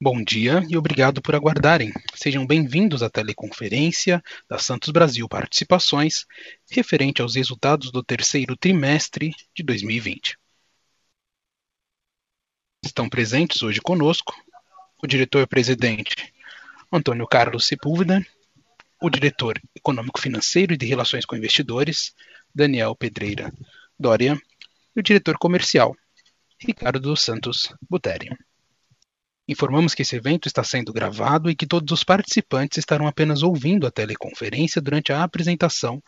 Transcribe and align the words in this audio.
Bom 0.00 0.22
dia 0.22 0.64
e 0.68 0.76
obrigado 0.76 1.20
por 1.20 1.34
aguardarem. 1.34 1.92
Sejam 2.14 2.46
bem-vindos 2.46 3.02
à 3.02 3.10
teleconferência 3.10 4.22
da 4.48 4.56
Santos 4.56 4.90
Brasil 4.90 5.28
Participações, 5.28 6.24
referente 6.70 7.20
aos 7.20 7.34
resultados 7.34 7.90
do 7.90 8.00
terceiro 8.00 8.56
trimestre 8.56 9.34
de 9.52 9.64
2020. 9.64 10.38
Estão 12.84 13.08
presentes 13.08 13.60
hoje 13.60 13.80
conosco 13.80 14.32
o 15.02 15.06
diretor-presidente 15.08 16.32
Antônio 16.92 17.26
Carlos 17.26 17.66
Sepúlveda, 17.66 18.24
o 19.02 19.10
diretor 19.10 19.60
econômico-financeiro 19.74 20.74
e 20.74 20.76
de 20.76 20.86
relações 20.86 21.24
com 21.24 21.34
investidores, 21.34 22.14
Daniel 22.54 22.94
Pedreira 22.94 23.52
Dória, 23.98 24.40
e 24.94 25.00
o 25.00 25.02
diretor 25.02 25.36
comercial, 25.38 25.96
Ricardo 26.56 27.00
dos 27.00 27.20
Santos 27.20 27.74
Buteri. 27.90 28.28
Informamos 29.48 29.94
que 29.94 30.02
esse 30.02 30.14
evento 30.14 30.46
está 30.46 30.62
sendo 30.62 30.92
gravado 30.92 31.48
e 31.48 31.56
que 31.56 31.66
todos 31.66 31.90
os 31.90 32.04
participantes 32.04 32.76
estarão 32.76 33.06
apenas 33.06 33.42
ouvindo 33.42 33.86
a 33.86 33.90
teleconferência 33.90 34.78
durante 34.78 35.10
a 35.10 35.22
apresentação 35.22 36.02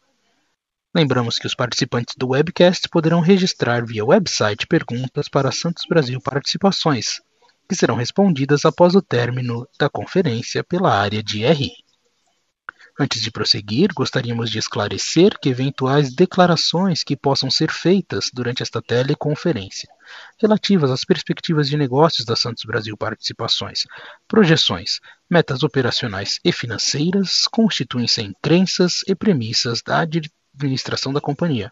Lembramos 0.96 1.40
que 1.40 1.48
os 1.48 1.56
participantes 1.56 2.14
do 2.16 2.30
webcast 2.30 2.88
poderão 2.88 3.20
registrar 3.20 3.84
via 3.84 4.06
website 4.06 4.68
perguntas 4.68 5.28
para 5.28 5.52
Santos 5.52 5.86
Brasil 5.90 6.22
Participações, 6.22 7.20
que 7.68 7.76
serão 7.76 7.96
respondidas 7.96 8.64
após 8.64 8.94
o 8.94 9.02
término 9.02 9.68
da 9.80 9.90
conferência 9.90 10.64
pela 10.64 10.94
área 10.94 11.24
de 11.24 11.44
RI. 11.44 11.72
Antes 13.00 13.24
de 13.24 13.32
prosseguir, 13.32 13.90
gostaríamos 13.92 14.52
de 14.52 14.60
esclarecer 14.60 15.36
que 15.40 15.50
eventuais 15.50 16.14
declarações 16.14 17.04
que 17.04 17.18
possam 17.18 17.50
ser 17.50 17.72
feitas 17.72 18.30
durante 18.32 18.62
esta 18.62 18.80
teleconferência, 18.80 19.90
relativas 20.40 20.92
às 20.92 21.04
perspectivas 21.04 21.68
de 21.68 21.76
negócios 21.76 22.24
da 22.24 22.36
Santos 22.36 22.66
Brasil 22.66 22.96
Participações, 22.96 23.88
projeções, 24.28 25.00
metas 25.28 25.64
operacionais 25.64 26.40
e 26.46 26.52
financeiras, 26.52 27.48
constituem-se 27.52 28.22
em 28.22 28.32
crenças 28.44 29.02
e 29.08 29.16
premissas 29.16 29.82
da 29.82 29.98
administração 30.56 31.12
da 31.12 31.22
companhia, 31.22 31.72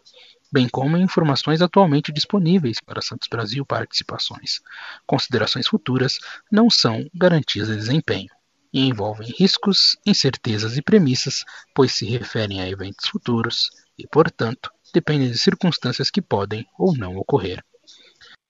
bem 0.52 0.68
como 0.68 0.96
informações 0.96 1.62
atualmente 1.62 2.12
disponíveis 2.12 2.78
para 2.84 3.00
Santos 3.00 3.28
Brasil 3.28 3.64
Participações. 3.64 4.60
Considerações 5.06 5.66
futuras 5.66 6.18
não 6.50 6.68
são 6.68 7.08
garantias 7.14 7.68
de 7.68 7.76
desempenho 7.76 8.30
e 8.72 8.86
envolvem 8.86 9.32
riscos, 9.38 9.96
incertezas 10.06 10.76
e 10.76 10.82
premissas, 10.82 11.44
pois 11.74 11.92
se 11.92 12.06
referem 12.06 12.60
a 12.60 12.68
eventos 12.68 13.08
futuros 13.08 13.70
e, 13.98 14.06
portanto, 14.06 14.70
dependem 14.92 15.30
de 15.30 15.38
circunstâncias 15.38 16.10
que 16.10 16.22
podem 16.22 16.66
ou 16.78 16.96
não 16.96 17.16
ocorrer. 17.16 17.62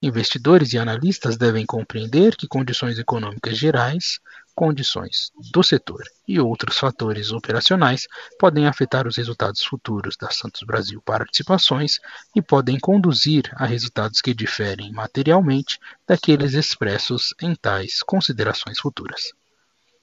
Investidores 0.05 0.73
e 0.73 0.79
analistas 0.79 1.37
devem 1.37 1.65
compreender 1.65 2.35
que 2.35 2.49
condições 2.49 2.99
econômicas 2.99 3.57
gerais, 3.57 4.19
condições 4.53 5.31
do 5.53 5.63
setor 5.63 6.03
e 6.27 6.41
outros 6.41 6.77
fatores 6.77 7.31
operacionais 7.31 8.09
podem 8.37 8.67
afetar 8.67 9.07
os 9.07 9.17
resultados 9.17 9.63
futuros 9.63 10.17
da 10.17 10.29
Santos 10.29 10.63
Brasil 10.65 11.01
Participações 11.03 12.01
e 12.35 12.43
podem 12.43 12.81
conduzir 12.81 13.49
a 13.55 13.65
resultados 13.65 14.21
que 14.21 14.35
diferem 14.35 14.91
materialmente 14.91 15.79
daqueles 16.05 16.55
expressos 16.55 17.33
em 17.41 17.55
tais 17.55 18.03
considerações 18.03 18.81
futuras. 18.81 19.31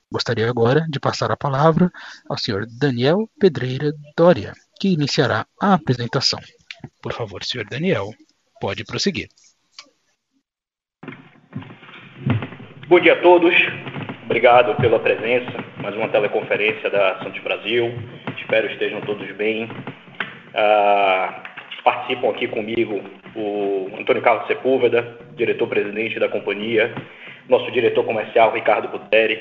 Gostaria 0.10 0.50
agora 0.50 0.88
de 0.90 0.98
passar 0.98 1.30
a 1.30 1.36
palavra 1.36 1.92
ao 2.30 2.38
Sr. 2.38 2.66
Daniel 2.68 3.30
Pedreira 3.38 3.92
Doria, 4.16 4.54
que 4.80 4.88
iniciará 4.88 5.46
a 5.62 5.74
apresentação. 5.74 6.40
Por 7.02 7.12
favor, 7.12 7.44
Sr. 7.44 7.68
Daniel, 7.70 8.14
pode 8.62 8.86
prosseguir. 8.86 9.28
Bom 12.90 13.00
dia 13.00 13.14
a 13.14 13.18
todos. 13.18 13.54
Obrigado 14.26 14.76
pela 14.78 14.98
presença. 14.98 15.64
Mais 15.78 15.96
uma 15.96 16.10
teleconferência 16.10 16.90
da 16.90 17.20
Santos 17.20 17.40
Brasil. 17.44 17.94
Espero 18.36 18.66
estejam 18.66 19.00
todos 19.02 19.32
bem. 19.34 19.70
Ah, 20.56 21.44
participam 21.84 22.32
aqui 22.32 22.48
comigo 22.48 23.00
o 23.36 23.92
Antônio 23.96 24.24
Carlos 24.24 24.48
Sepúlveda, 24.48 25.20
diretor-presidente 25.36 26.20
da 26.20 26.28
companhia, 26.30 26.92
nosso 27.48 27.70
diretor 27.70 28.04
comercial 28.06 28.52
Ricardo 28.52 28.88
Buteri. 28.88 29.40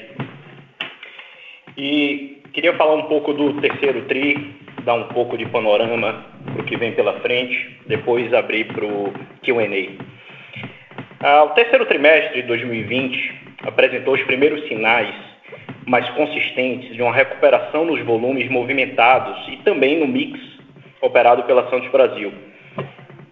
E 1.75 2.43
queria 2.53 2.75
falar 2.75 2.97
um 2.97 3.05
pouco 3.05 3.33
do 3.33 3.59
terceiro 3.63 4.03
TRI, 4.03 4.57
dar 4.85 4.93
um 4.93 5.05
pouco 5.05 5.39
de 5.39 5.47
panorama 5.47 6.23
para 6.53 6.61
o 6.61 6.65
que 6.67 6.77
vem 6.77 6.93
pela 6.93 7.19
frente, 7.21 7.81
depois 7.87 8.31
abrir 8.35 8.67
para 8.67 8.85
o 8.85 9.11
QA. 9.43 10.18
Ah, 11.21 11.43
o 11.43 11.49
terceiro 11.49 11.85
trimestre 11.87 12.43
de 12.43 12.47
2020 12.47 13.35
apresentou 13.65 14.15
os 14.15 14.23
primeiros 14.23 14.69
sinais 14.69 15.13
mais 15.85 16.09
consistentes 16.11 16.95
de 16.95 17.03
uma 17.03 17.13
recuperação 17.13 17.85
nos 17.85 18.01
volumes 18.05 18.49
movimentados 18.49 19.37
e 19.49 19.57
também 19.65 19.99
no 19.99 20.07
mix 20.07 20.39
operado 21.03 21.43
pela 21.43 21.69
Santos 21.71 21.91
Brasil. 21.91 22.33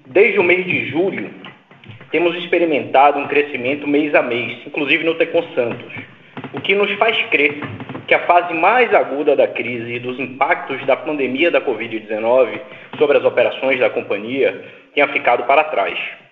Desde 0.07 0.37
o 0.41 0.43
mês 0.43 0.65
de 0.65 0.87
julho, 0.87 1.31
temos 2.11 2.35
experimentado 2.37 3.21
um 3.21 3.29
crescimento 3.29 3.87
mês 3.87 4.13
a 4.17 4.23
mês, 4.23 4.67
inclusive 4.67 5.05
no 5.05 5.15
Tecon 5.15 5.45
Santos, 5.55 5.93
o 6.55 6.61
que 6.61 6.75
nos 6.75 6.91
faz 6.95 7.17
crer 7.27 7.61
que 8.09 8.15
a 8.15 8.27
fase 8.27 8.53
mais 8.53 8.93
aguda 8.93 9.37
da 9.37 9.47
crise 9.47 9.95
e 9.95 10.01
dos 10.01 10.19
impactos 10.19 10.85
da 10.87 10.97
pandemia 10.97 11.53
da 11.53 11.61
Covid-19 11.61 12.61
sobre 12.99 13.19
as 13.19 13.25
operações 13.25 13.79
da 13.79 13.91
companhia 13.91 14.65
tenha 14.93 15.07
ficado 15.07 15.45
para 15.45 15.63
trás. 15.63 16.26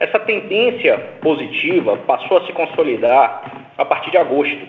Essa 0.00 0.18
tendência 0.20 0.98
positiva 1.20 1.96
passou 1.98 2.38
a 2.38 2.46
se 2.46 2.52
consolidar 2.52 3.70
a 3.76 3.84
partir 3.84 4.10
de 4.10 4.18
agosto, 4.18 4.68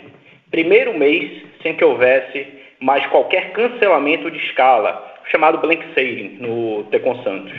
primeiro 0.49 0.97
mês 0.97 1.43
sem 1.61 1.75
que 1.75 1.85
houvesse 1.85 2.47
mais 2.79 3.05
qualquer 3.07 3.51
cancelamento 3.51 4.31
de 4.31 4.37
escala, 4.37 5.05
chamado 5.25 5.59
blank 5.59 5.83
sailing 5.93 6.37
no 6.39 6.83
Tecon 6.85 7.21
Santos. 7.23 7.53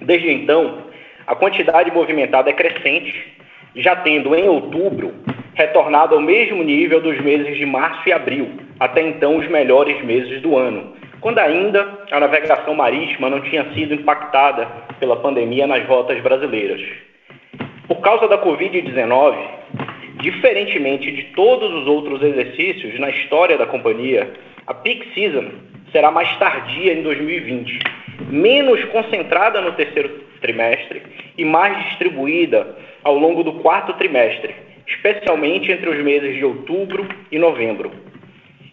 Desde 0.00 0.30
então, 0.30 0.84
a 1.26 1.34
quantidade 1.34 1.90
movimentada 1.90 2.50
é 2.50 2.52
crescente, 2.52 3.36
já 3.76 3.96
tendo 3.96 4.34
em 4.34 4.48
outubro 4.48 5.14
retornado 5.54 6.14
ao 6.14 6.20
mesmo 6.20 6.62
nível 6.62 7.00
dos 7.00 7.20
meses 7.20 7.56
de 7.56 7.66
março 7.66 8.08
e 8.08 8.12
abril, 8.12 8.50
até 8.80 9.02
então 9.02 9.36
os 9.36 9.48
melhores 9.48 10.02
meses 10.04 10.40
do 10.40 10.56
ano, 10.56 10.94
quando 11.22 11.38
ainda 11.38 12.04
a 12.10 12.18
navegação 12.18 12.74
marítima 12.74 13.30
não 13.30 13.40
tinha 13.40 13.72
sido 13.72 13.94
impactada 13.94 14.66
pela 14.98 15.16
pandemia 15.16 15.68
nas 15.68 15.86
rotas 15.86 16.20
brasileiras. 16.20 16.82
Por 17.86 18.00
causa 18.00 18.26
da 18.26 18.44
Covid-19, 18.44 19.36
diferentemente 20.20 21.12
de 21.12 21.22
todos 21.34 21.72
os 21.72 21.86
outros 21.86 22.20
exercícios 22.22 22.98
na 22.98 23.08
história 23.08 23.56
da 23.56 23.66
companhia, 23.66 24.32
a 24.66 24.74
peak 24.74 25.14
season 25.14 25.48
será 25.92 26.10
mais 26.10 26.36
tardia 26.38 26.92
em 26.92 27.02
2020, 27.02 27.78
menos 28.28 28.84
concentrada 28.86 29.60
no 29.60 29.72
terceiro 29.72 30.08
trimestre 30.40 31.02
e 31.38 31.44
mais 31.44 31.84
distribuída 31.90 32.76
ao 33.04 33.16
longo 33.16 33.44
do 33.44 33.54
quarto 33.60 33.92
trimestre, 33.92 34.54
especialmente 34.88 35.70
entre 35.70 35.88
os 35.88 36.02
meses 36.02 36.34
de 36.34 36.44
outubro 36.44 37.06
e 37.30 37.38
novembro. 37.38 38.11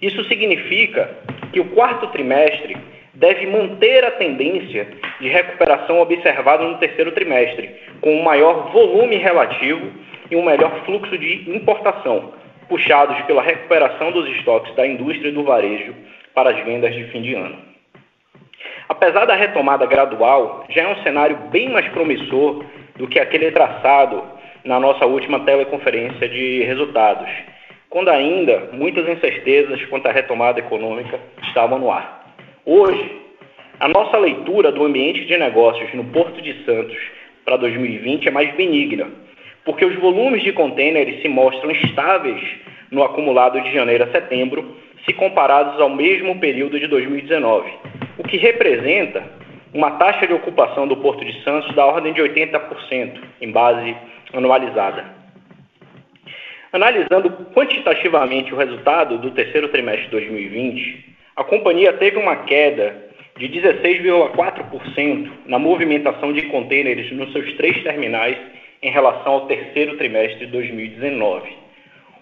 Isso 0.02 0.24
significa 0.26 1.10
que 1.52 1.60
o 1.60 1.70
quarto 1.72 2.08
trimestre 2.08 2.78
deve 3.14 3.48
manter 3.48 4.06
a 4.06 4.12
tendência 4.12 4.88
de 5.20 5.28
recuperação 5.28 6.00
observada 6.00 6.64
no 6.64 6.78
terceiro 6.78 7.12
trimestre, 7.12 7.70
com 8.00 8.16
um 8.16 8.24
maior 8.24 8.72
volume 8.72 9.18
relativo 9.18 9.92
e 10.32 10.36
um 10.36 10.46
melhor 10.46 10.86
fluxo 10.86 11.18
de 11.18 11.50
importação, 11.54 12.34
puxados 12.70 13.20
pela 13.24 13.42
recuperação 13.42 14.12
dos 14.12 14.30
estoques 14.38 14.74
da 14.76 14.88
indústria 14.88 15.30
e 15.30 15.34
do 15.34 15.44
varejo 15.44 15.94
para 16.34 16.52
as 16.52 16.64
vendas 16.64 16.94
de 16.94 17.04
fim 17.06 17.22
de 17.22 17.34
ano. 17.34 17.58
Apesar 18.88 19.26
da 19.26 19.36
retomada 19.36 19.86
gradual, 19.86 20.66
já 20.70 20.84
é 20.84 20.88
um 20.88 21.04
cenário 21.04 21.38
bem 21.52 21.70
mais 21.70 21.88
promissor 21.90 22.64
do 22.96 23.08
que 23.08 23.20
aquele 23.20 23.52
traçado 23.52 24.24
na 24.64 24.80
nossa 24.80 25.06
última 25.06 25.42
teleconferência 25.42 26.28
de 26.28 26.64
resultados, 26.64 27.30
quando 27.90 28.10
ainda 28.10 28.70
muitas 28.72 29.08
incertezas 29.10 29.84
quanto 29.86 30.08
à 30.08 30.12
retomada 30.12 30.60
econômica 30.60 31.20
estavam 31.44 31.80
no 31.80 31.92
ar. 31.92 32.36
Hoje, 32.66 33.20
a 33.80 33.88
nossa 33.88 34.18
leitura 34.18 34.72
do 34.72 34.86
ambiente 34.86 35.26
de 35.26 35.38
negócios 35.38 35.92
no 35.94 36.04
Porto 36.06 36.42
de 36.42 36.54
Santos 36.66 36.98
para 37.44 37.58
2020 37.58 38.28
é 38.28 38.32
mais 38.32 38.54
benigna, 38.56 39.08
porque 39.66 39.86
os 39.86 39.96
volumes 39.96 40.44
de 40.44 40.54
contêineres 40.54 41.22
se 41.22 41.28
mostram 41.28 41.72
estáveis 41.72 42.42
no 42.92 43.04
acumulado 43.04 43.60
de 43.62 43.74
janeiro 43.74 44.04
a 44.04 44.12
setembro, 44.12 44.78
se 45.06 45.14
comparados 45.14 45.80
ao 45.82 45.90
mesmo 45.90 46.40
período 46.40 46.80
de 46.80 46.88
2019, 46.88 47.72
o 48.18 48.24
que 48.24 48.38
representa 48.38 49.24
uma 49.74 49.92
taxa 49.92 50.28
de 50.28 50.34
ocupação 50.34 50.88
do 50.88 50.98
Porto 50.98 51.24
de 51.24 51.44
Santos 51.44 51.74
da 51.76 51.86
ordem 51.86 52.14
de 52.14 52.22
80%, 52.22 53.20
em 53.42 53.52
base 53.52 53.96
anualizada. 54.34 55.19
Analisando 56.72 57.32
quantitativamente 57.54 58.54
o 58.54 58.58
resultado 58.58 59.18
do 59.18 59.32
terceiro 59.32 59.70
trimestre 59.70 60.06
de 60.06 60.12
2020, 60.12 61.16
a 61.36 61.44
companhia 61.44 61.94
teve 61.94 62.18
uma 62.18 62.36
queda 62.44 63.10
de 63.38 63.50
16,4% 63.50 65.32
na 65.48 65.58
movimentação 65.58 66.32
de 66.32 66.44
contêineres 66.44 67.12
nos 67.12 67.32
seus 67.32 67.52
três 67.54 67.82
terminais 67.82 68.38
em 68.84 68.92
relação 68.92 69.34
ao 69.34 69.48
terceiro 69.48 69.98
trimestre 69.98 70.46
de 70.46 70.52
2019. 70.52 71.50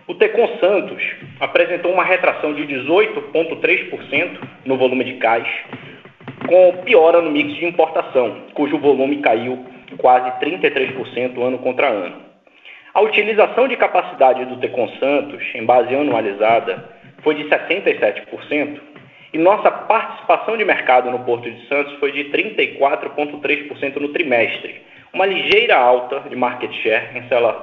O 0.07 0.15
Tecon 0.15 0.47
Santos 0.59 1.03
apresentou 1.41 1.91
uma 1.91 2.05
retração 2.05 2.53
de 2.53 2.63
18,3% 2.63 4.39
no 4.65 4.77
volume 4.77 5.03
de 5.03 5.15
cais, 5.15 5.47
com 6.47 6.83
piora 6.85 7.21
no 7.21 7.31
mix 7.31 7.53
de 7.55 7.65
importação, 7.65 8.43
cujo 8.53 8.77
volume 8.77 9.17
caiu 9.17 9.65
quase 9.97 10.31
33% 10.39 11.41
ano 11.41 11.57
contra 11.57 11.89
ano. 11.89 12.26
A 12.97 13.01
utilização 13.01 13.67
de 13.67 13.77
capacidade 13.77 14.43
do 14.45 14.57
Tecon 14.57 14.89
Santos, 14.99 15.43
em 15.53 15.63
base 15.63 15.93
anualizada, 15.93 16.83
foi 17.21 17.35
de 17.35 17.43
77%, 17.43 18.79
e 19.31 19.37
nossa 19.37 19.69
participação 19.69 20.57
de 20.57 20.65
mercado 20.65 21.11
no 21.11 21.19
Porto 21.19 21.47
de 21.47 21.67
Santos 21.67 21.93
foi 21.99 22.11
de 22.11 22.23
34,3% 22.31 23.97
no 23.97 24.07
trimestre, 24.09 24.81
uma 25.13 25.27
ligeira 25.27 25.77
alta 25.77 26.21
de 26.21 26.35
market 26.35 26.73
share 26.81 27.09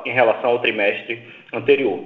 em 0.06 0.12
relação 0.12 0.50
ao 0.50 0.60
trimestre 0.60 1.20
anterior. 1.52 1.98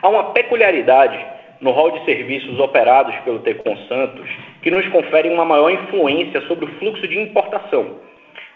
Há 0.00 0.08
uma 0.08 0.32
peculiaridade 0.32 1.22
no 1.60 1.70
rol 1.70 1.90
de 1.90 2.04
serviços 2.06 2.58
operados 2.58 3.14
pelo 3.26 3.40
Tecon 3.40 3.76
Santos 3.88 4.26
que 4.62 4.70
nos 4.70 4.88
confere 4.88 5.28
uma 5.28 5.44
maior 5.44 5.70
influência 5.70 6.40
sobre 6.46 6.64
o 6.64 6.78
fluxo 6.78 7.06
de 7.06 7.20
importação, 7.20 7.98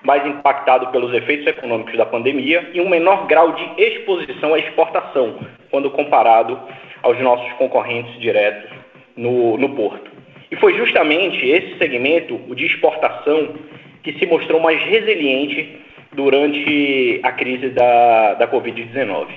mais 0.03 0.27
impactado 0.27 0.89
pelos 0.89 1.13
efeitos 1.15 1.47
econômicos 1.47 1.97
da 1.97 2.07
pandemia 2.07 2.71
e 2.73 2.81
um 2.81 2.89
menor 2.89 3.27
grau 3.27 3.53
de 3.53 3.83
exposição 3.83 4.55
à 4.55 4.59
exportação, 4.59 5.39
quando 5.71 5.91
comparado 5.91 6.59
aos 7.03 7.19
nossos 7.21 7.53
concorrentes 7.55 8.19
diretos 8.21 8.71
no, 9.17 9.57
no 9.57 9.69
porto. 9.71 10.11
E 10.51 10.57
foi 10.57 10.77
justamente 10.77 11.47
esse 11.47 11.79
segmento, 11.79 12.41
o 12.49 12.55
de 12.55 12.67
exportação, 12.67 13.55
que 14.03 14.13
se 14.19 14.27
mostrou 14.27 14.61
mais 14.61 14.83
resiliente 14.83 15.79
durante 16.13 17.21
a 17.23 17.33
crise 17.33 17.69
da, 17.69 18.35
da 18.35 18.49
Covid-19. 18.49 19.29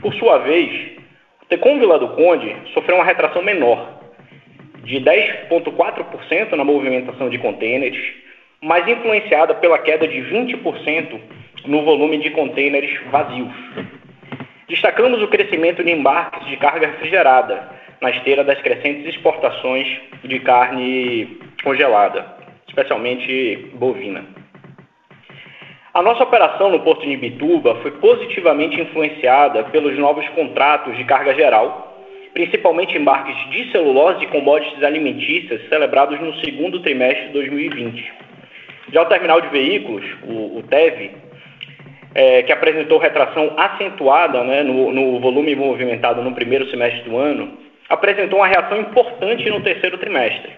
Por 0.00 0.14
sua 0.14 0.38
vez, 0.38 0.70
o 1.42 1.46
Tecom 1.46 1.78
Vila 1.78 1.98
do 1.98 2.08
Conde 2.10 2.56
sofreu 2.72 2.96
uma 2.96 3.04
retração 3.04 3.42
menor, 3.42 4.00
de 4.84 4.96
10,4% 5.00 6.52
na 6.52 6.64
movimentação 6.64 7.28
de 7.28 7.38
contêineres, 7.38 8.00
mas 8.62 8.86
influenciada 8.86 9.54
pela 9.54 9.78
queda 9.78 10.06
de 10.06 10.18
20% 10.18 11.20
no 11.66 11.82
volume 11.82 12.18
de 12.18 12.30
contêineres 12.30 12.96
vazios. 13.10 13.52
Destacamos 14.68 15.20
o 15.20 15.28
crescimento 15.28 15.82
de 15.82 15.90
embarques 15.90 16.46
de 16.48 16.56
carga 16.56 16.86
refrigerada, 16.86 17.68
na 18.00 18.10
esteira 18.10 18.42
das 18.42 18.60
crescentes 18.60 19.06
exportações 19.06 19.86
de 20.24 20.38
carne 20.40 21.38
congelada, 21.62 22.24
especialmente 22.68 23.70
bovina. 23.74 24.24
A 25.94 26.00
nossa 26.00 26.22
operação 26.22 26.70
no 26.70 26.80
Porto 26.80 27.02
de 27.02 27.12
Ibituba 27.12 27.74
foi 27.82 27.90
positivamente 27.92 28.80
influenciada 28.80 29.64
pelos 29.64 29.96
novos 29.98 30.26
contratos 30.30 30.96
de 30.96 31.04
carga 31.04 31.34
geral, 31.34 32.02
principalmente 32.32 32.96
embarques 32.96 33.36
de 33.50 33.70
celulose 33.70 34.24
e 34.24 34.28
commodities 34.28 34.82
alimentícias 34.82 35.68
celebrados 35.68 36.18
no 36.18 36.34
segundo 36.36 36.80
trimestre 36.80 37.26
de 37.26 37.32
2020. 37.34 38.21
Já 38.92 39.02
o 39.02 39.06
terminal 39.06 39.40
de 39.40 39.48
veículos, 39.48 40.04
o, 40.24 40.58
o 40.58 40.62
TEV, 40.64 41.12
é, 42.14 42.42
que 42.42 42.52
apresentou 42.52 42.98
retração 42.98 43.54
acentuada 43.56 44.44
né, 44.44 44.62
no, 44.62 44.92
no 44.92 45.18
volume 45.18 45.56
movimentado 45.56 46.22
no 46.22 46.34
primeiro 46.34 46.68
semestre 46.70 47.02
do 47.08 47.16
ano, 47.16 47.56
apresentou 47.88 48.38
uma 48.40 48.46
reação 48.46 48.78
importante 48.78 49.48
no 49.48 49.62
terceiro 49.62 49.96
trimestre. 49.96 50.52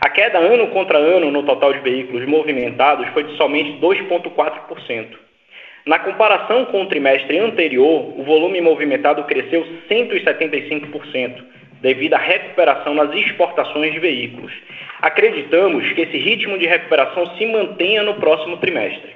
A 0.00 0.08
queda 0.08 0.38
ano 0.38 0.68
contra 0.68 0.98
ano 0.98 1.30
no 1.30 1.42
total 1.42 1.72
de 1.72 1.80
veículos 1.80 2.26
movimentados 2.26 3.08
foi 3.08 3.24
de 3.24 3.36
somente 3.36 3.78
2,4%. 3.80 5.06
Na 5.86 5.98
comparação 5.98 6.64
com 6.66 6.82
o 6.82 6.86
trimestre 6.86 7.38
anterior, 7.38 8.18
o 8.18 8.24
volume 8.24 8.60
movimentado 8.60 9.22
cresceu 9.24 9.64
175%, 9.88 11.44
devido 11.86 12.14
à 12.14 12.18
recuperação 12.18 12.94
nas 12.94 13.14
exportações 13.14 13.92
de 13.92 14.00
veículos. 14.00 14.52
Acreditamos 15.00 15.88
que 15.92 16.00
esse 16.00 16.18
ritmo 16.18 16.58
de 16.58 16.66
recuperação 16.66 17.24
se 17.36 17.46
mantenha 17.46 18.02
no 18.02 18.14
próximo 18.14 18.56
trimestre. 18.56 19.14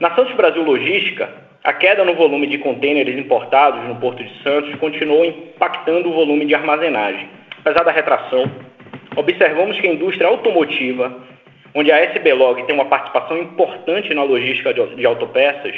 Na 0.00 0.12
Santos 0.16 0.34
Brasil 0.34 0.64
Logística, 0.64 1.32
a 1.62 1.72
queda 1.72 2.04
no 2.04 2.16
volume 2.16 2.48
de 2.48 2.58
contêineres 2.58 3.16
importados 3.16 3.80
no 3.84 3.94
Porto 3.94 4.24
de 4.24 4.42
Santos 4.42 4.74
continuou 4.80 5.24
impactando 5.24 6.08
o 6.08 6.14
volume 6.14 6.46
de 6.46 6.54
armazenagem. 6.56 7.28
Apesar 7.60 7.84
da 7.84 7.92
retração, 7.92 8.50
observamos 9.14 9.78
que 9.78 9.86
a 9.86 9.92
indústria 9.92 10.26
automotiva, 10.26 11.16
onde 11.76 11.92
a 11.92 12.02
SBLog 12.04 12.62
tem 12.64 12.74
uma 12.74 12.86
participação 12.86 13.36
importante 13.36 14.14
na 14.14 14.22
logística 14.22 14.72
de 14.72 15.04
autopeças, 15.04 15.74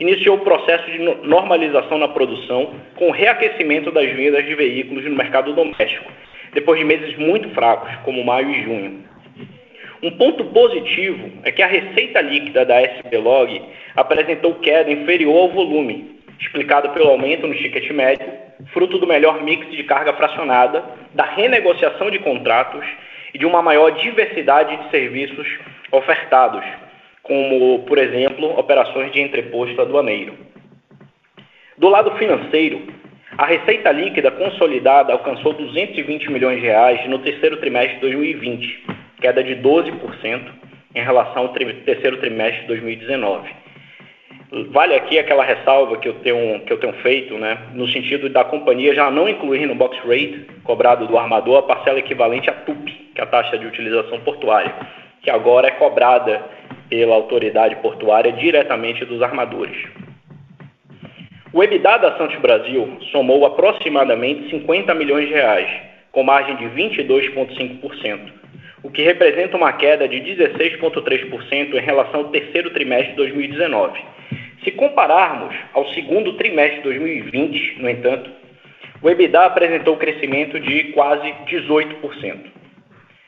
iniciou 0.00 0.38
o 0.38 0.40
processo 0.40 0.90
de 0.90 0.98
normalização 0.98 1.98
na 1.98 2.08
produção 2.08 2.72
com 2.96 3.08
o 3.08 3.10
reaquecimento 3.10 3.92
das 3.92 4.10
vendas 4.12 4.46
de 4.46 4.54
veículos 4.54 5.04
no 5.04 5.14
mercado 5.14 5.52
doméstico, 5.52 6.10
depois 6.54 6.78
de 6.78 6.86
meses 6.86 7.18
muito 7.18 7.50
fracos, 7.50 7.94
como 8.02 8.24
maio 8.24 8.50
e 8.50 8.62
junho. 8.62 9.04
Um 10.02 10.10
ponto 10.12 10.42
positivo 10.46 11.30
é 11.44 11.52
que 11.52 11.62
a 11.62 11.66
receita 11.66 12.22
líquida 12.22 12.64
da 12.64 12.80
SBLog 12.80 13.62
apresentou 13.94 14.54
queda 14.54 14.90
inferior 14.90 15.36
ao 15.36 15.48
volume, 15.50 16.18
explicado 16.40 16.88
pelo 16.90 17.10
aumento 17.10 17.46
no 17.46 17.54
ticket 17.54 17.90
médio, 17.90 18.26
fruto 18.72 18.96
do 18.96 19.06
melhor 19.06 19.42
mix 19.42 19.70
de 19.70 19.84
carga 19.84 20.14
fracionada, 20.14 20.82
da 21.12 21.24
renegociação 21.24 22.10
de 22.10 22.18
contratos 22.20 22.86
e 23.32 23.38
de 23.38 23.46
uma 23.46 23.62
maior 23.62 23.90
diversidade 23.90 24.76
de 24.76 24.90
serviços 24.90 25.46
ofertados, 25.90 26.64
como, 27.22 27.80
por 27.80 27.98
exemplo, 27.98 28.58
operações 28.58 29.12
de 29.12 29.20
entreposto 29.20 29.80
aduaneiro. 29.80 30.34
Do 31.78 31.88
lado 31.88 32.10
financeiro, 32.18 32.82
a 33.38 33.46
receita 33.46 33.90
líquida 33.90 34.30
consolidada 34.30 35.12
alcançou 35.12 35.54
220 35.54 36.30
milhões 36.30 36.60
de 36.60 36.66
reais 36.66 37.08
no 37.08 37.18
terceiro 37.20 37.56
trimestre 37.56 37.94
de 37.94 38.00
2020, 38.02 38.84
queda 39.20 39.42
de 39.42 39.56
12% 39.56 40.42
em 40.94 41.02
relação 41.02 41.44
ao 41.44 41.48
terceiro 41.48 42.18
trimestre 42.18 42.62
de 42.62 42.66
2019. 42.68 43.48
Vale 44.70 44.94
aqui 44.94 45.18
aquela 45.18 45.42
ressalva 45.42 45.96
que 45.96 46.06
eu 46.06 46.14
tenho, 46.16 46.60
que 46.60 46.72
eu 46.72 46.78
tenho 46.78 46.92
feito, 46.94 47.38
né, 47.38 47.56
no 47.72 47.88
sentido 47.88 48.28
da 48.28 48.44
companhia 48.44 48.94
já 48.94 49.10
não 49.10 49.26
incluir 49.26 49.66
no 49.66 49.74
box 49.74 49.96
rate 50.06 50.46
cobrado 50.62 51.06
do 51.06 51.16
armador 51.16 51.58
a 51.58 51.62
parcela 51.62 51.98
equivalente 51.98 52.50
à 52.50 52.52
TUP, 52.52 53.01
que 53.14 53.20
é 53.20 53.24
a 53.24 53.26
taxa 53.26 53.58
de 53.58 53.66
utilização 53.66 54.20
portuária, 54.20 54.74
que 55.22 55.30
agora 55.30 55.68
é 55.68 55.72
cobrada 55.72 56.42
pela 56.88 57.14
autoridade 57.14 57.76
portuária 57.76 58.32
diretamente 58.32 59.04
dos 59.04 59.22
armadores. 59.22 59.76
O 61.52 61.62
EBITDA 61.62 61.98
da 61.98 62.16
Santos 62.16 62.38
Brasil 62.40 62.98
somou 63.10 63.44
aproximadamente 63.44 64.50
50 64.50 64.94
milhões 64.94 65.28
de 65.28 65.34
reais, 65.34 65.70
com 66.10 66.22
margem 66.22 66.56
de 66.56 66.64
22,5%, 66.64 68.32
o 68.82 68.90
que 68.90 69.02
representa 69.02 69.56
uma 69.56 69.72
queda 69.72 70.08
de 70.08 70.18
16,3% 70.18 71.74
em 71.74 71.80
relação 71.80 72.20
ao 72.20 72.28
terceiro 72.28 72.70
trimestre 72.70 73.10
de 73.10 73.16
2019. 73.16 74.00
Se 74.64 74.70
compararmos 74.70 75.54
ao 75.74 75.88
segundo 75.88 76.34
trimestre 76.34 76.76
de 76.76 76.84
2020, 76.84 77.82
no 77.82 77.88
entanto, 77.88 78.30
o 79.02 79.10
EBITDA 79.10 79.44
apresentou 79.44 79.96
crescimento 79.96 80.60
de 80.60 80.84
quase 80.92 81.34
18%. 81.46 82.61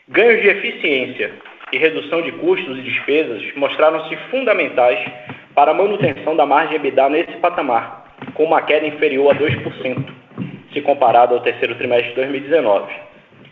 Ganhos 0.06 0.42
de 0.42 0.48
eficiência 0.48 1.32
e 1.72 1.78
redução 1.78 2.20
de 2.20 2.30
custos 2.32 2.78
e 2.78 2.82
despesas 2.82 3.42
mostraram-se 3.56 4.14
fundamentais 4.30 4.98
para 5.54 5.70
a 5.70 5.74
manutenção 5.74 6.36
da 6.36 6.44
margem 6.44 6.76
EBITDA 6.76 7.08
nesse 7.08 7.32
patamar, 7.38 8.04
com 8.34 8.44
uma 8.44 8.60
queda 8.60 8.86
inferior 8.86 9.34
a 9.34 9.34
2%, 9.34 10.04
se 10.74 10.82
comparado 10.82 11.34
ao 11.34 11.40
terceiro 11.40 11.74
trimestre 11.76 12.10
de 12.10 12.16
2019. 12.16 12.92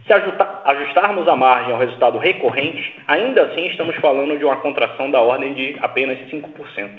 Se 0.07 0.13
ajustarmos 0.13 1.27
a 1.27 1.35
margem 1.35 1.73
ao 1.73 1.81
resultado 1.81 2.19
recorrente, 2.19 3.01
ainda 3.09 3.45
assim 3.45 3.69
estamos 3.69 3.97
falando 3.97 4.37
de 4.37 4.45
uma 4.45 4.57
contração 4.57 5.11
da 5.11 5.23
ordem 5.23 5.55
de 5.55 5.77
apenas 5.81 6.19
5%. 6.31 6.91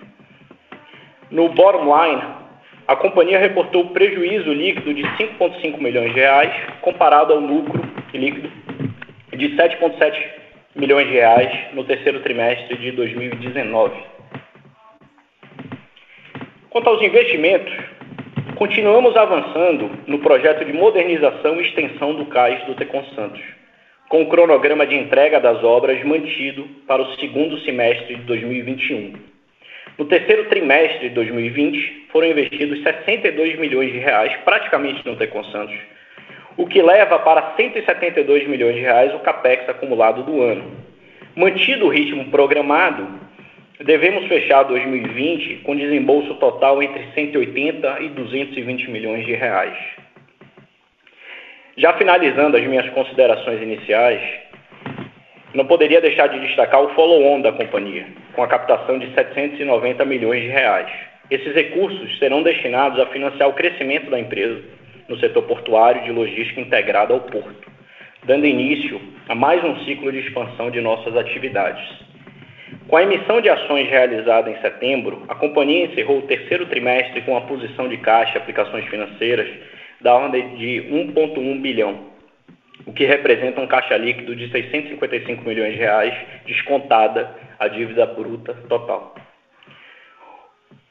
No 1.29 1.50
bottom 1.50 1.95
line, 1.95 2.24
a 2.88 2.95
companhia 2.95 3.38
reportou 3.38 3.89
prejuízo 3.89 4.51
líquido 4.51 4.95
de 4.95 5.03
5,5 5.03 5.77
milhões 5.77 6.12
de 6.12 6.19
reais, 6.19 6.51
comparado 6.81 7.33
ao 7.33 7.39
lucro 7.39 7.83
líquido 8.13 8.62
de 9.38 9.50
7,7 9.56 10.13
milhões 10.75 11.08
de 11.08 11.13
reais 11.13 11.74
no 11.74 11.84
terceiro 11.84 12.20
trimestre 12.22 12.78
de 12.78 12.92
2019. 12.92 13.96
Quanto 16.70 16.90
aos 16.90 17.02
investimentos, 17.02 17.74
continuamos 18.56 19.16
avançando 19.16 19.92
no 20.08 20.20
projeto 20.20 20.66
de 20.66 20.74
modernização 20.74 21.60
e 21.60 21.68
extensão 21.68 22.16
do 22.16 22.25
cais 22.25 22.63
do 22.66 22.75
Tecon 22.75 23.04
Santos, 23.16 23.42
com 24.10 24.24
o 24.24 24.30
cronograma 24.30 24.86
de 24.86 24.96
entrega 24.96 25.40
das 25.40 25.63
obras 25.63 26.04
mantido 26.04 26.63
para 26.88 27.02
o 27.02 27.16
segundo 27.16 27.60
semestre 27.60 28.16
de 28.16 28.22
2021. 28.24 29.13
No 29.98 30.06
terceiro 30.06 30.46
trimestre 30.46 31.10
de 31.10 31.16
2020, 31.16 32.08
foram 32.12 32.28
investidos 32.28 32.82
62 32.82 33.60
milhões 33.60 33.92
de 33.92 34.00
reais, 34.00 34.36
praticamente 34.44 35.06
no 35.06 35.16
Tecon 35.16 35.44
Santos, 35.46 35.78
o 36.57 36.67
que 36.67 36.81
leva 36.81 37.19
para 37.19 37.53
172 37.55 38.48
milhões 38.48 38.75
de 38.75 38.81
reais 38.81 39.13
o 39.13 39.19
capex 39.19 39.67
acumulado 39.67 40.24
do 40.24 40.41
ano. 40.41 40.72
Mantido 41.36 41.88
o 41.88 41.89
ritmo 41.89 42.25
programado, 42.29 43.07
devemos 43.79 44.27
fechar 44.27 44.63
2020 44.63 45.62
com 45.63 45.75
desembolso 45.75 46.36
total 46.36 46.81
entre 46.83 47.07
180 47.13 48.01
e 48.01 48.10
220 48.10 48.91
milhões 48.91 49.25
de 49.25 49.33
reais. 49.33 49.75
Já 51.75 51.93
finalizando 51.93 52.55
as 52.55 52.63
minhas 52.63 52.88
considerações 52.91 53.60
iniciais, 53.60 54.22
não 55.55 55.65
poderia 55.65 56.00
deixar 56.01 56.27
de 56.27 56.39
destacar 56.39 56.83
o 56.83 56.93
follow-on 56.93 57.41
da 57.41 57.51
companhia, 57.51 58.05
com 58.33 58.43
a 58.43 58.48
captação 58.48 59.00
de 59.00 59.12
790 59.15 60.05
milhões 60.05 60.43
de 60.43 60.50
reais. 60.50 60.91
Esses 61.31 61.53
recursos 61.55 62.19
serão 62.19 62.43
destinados 62.43 63.00
a 63.00 63.07
financiar 63.07 63.50
o 63.50 63.53
crescimento 63.53 64.12
da 64.12 64.19
empresa 64.19 64.62
no 65.13 65.20
setor 65.20 65.43
portuário 65.43 66.03
de 66.03 66.12
logística 66.12 66.60
integrada 66.60 67.13
ao 67.13 67.20
porto, 67.20 67.72
dando 68.24 68.48
início 68.48 69.00
a 69.29 69.36
mais 69.36 69.63
um 69.63 69.86
ciclo 69.86 70.12
de 70.12 70.17
expansão 70.17 70.72
de 70.72 70.82
nossas 70.82 71.15
atividades. 71.15 71.88
Com 72.88 72.98
a 72.98 73.03
emissão 73.03 73.39
de 73.39 73.48
ações 73.48 73.88
realizada 73.88 74.50
em 74.50 74.60
setembro, 74.60 75.24
a 75.27 75.36
companhia 75.36 75.86
encerrou 75.86 76.17
o 76.17 76.24
terceiro 76.24 76.65
trimestre 76.65 77.22
com 77.22 77.38
a 77.38 77.41
posição 77.41 77.88
de 77.88 77.98
caixa 77.98 78.34
e 78.34 78.38
aplicações 78.39 78.86
financeiras 78.86 79.48
da 80.01 80.15
ordem 80.15 80.55
de 80.55 80.84
1,1 80.91 81.62
bilhão, 81.62 82.08
o 82.88 82.91
que 82.91 83.05
representa 83.05 83.62
um 83.62 83.67
caixa 83.67 83.96
líquido 83.96 84.36
de 84.36 84.50
655 84.50 85.48
milhões 85.48 85.74
de 85.74 85.79
reais, 85.79 86.15
descontada 86.48 87.29
a 87.60 87.67
dívida 87.67 88.08
bruta 88.08 88.55
total. 88.67 89.13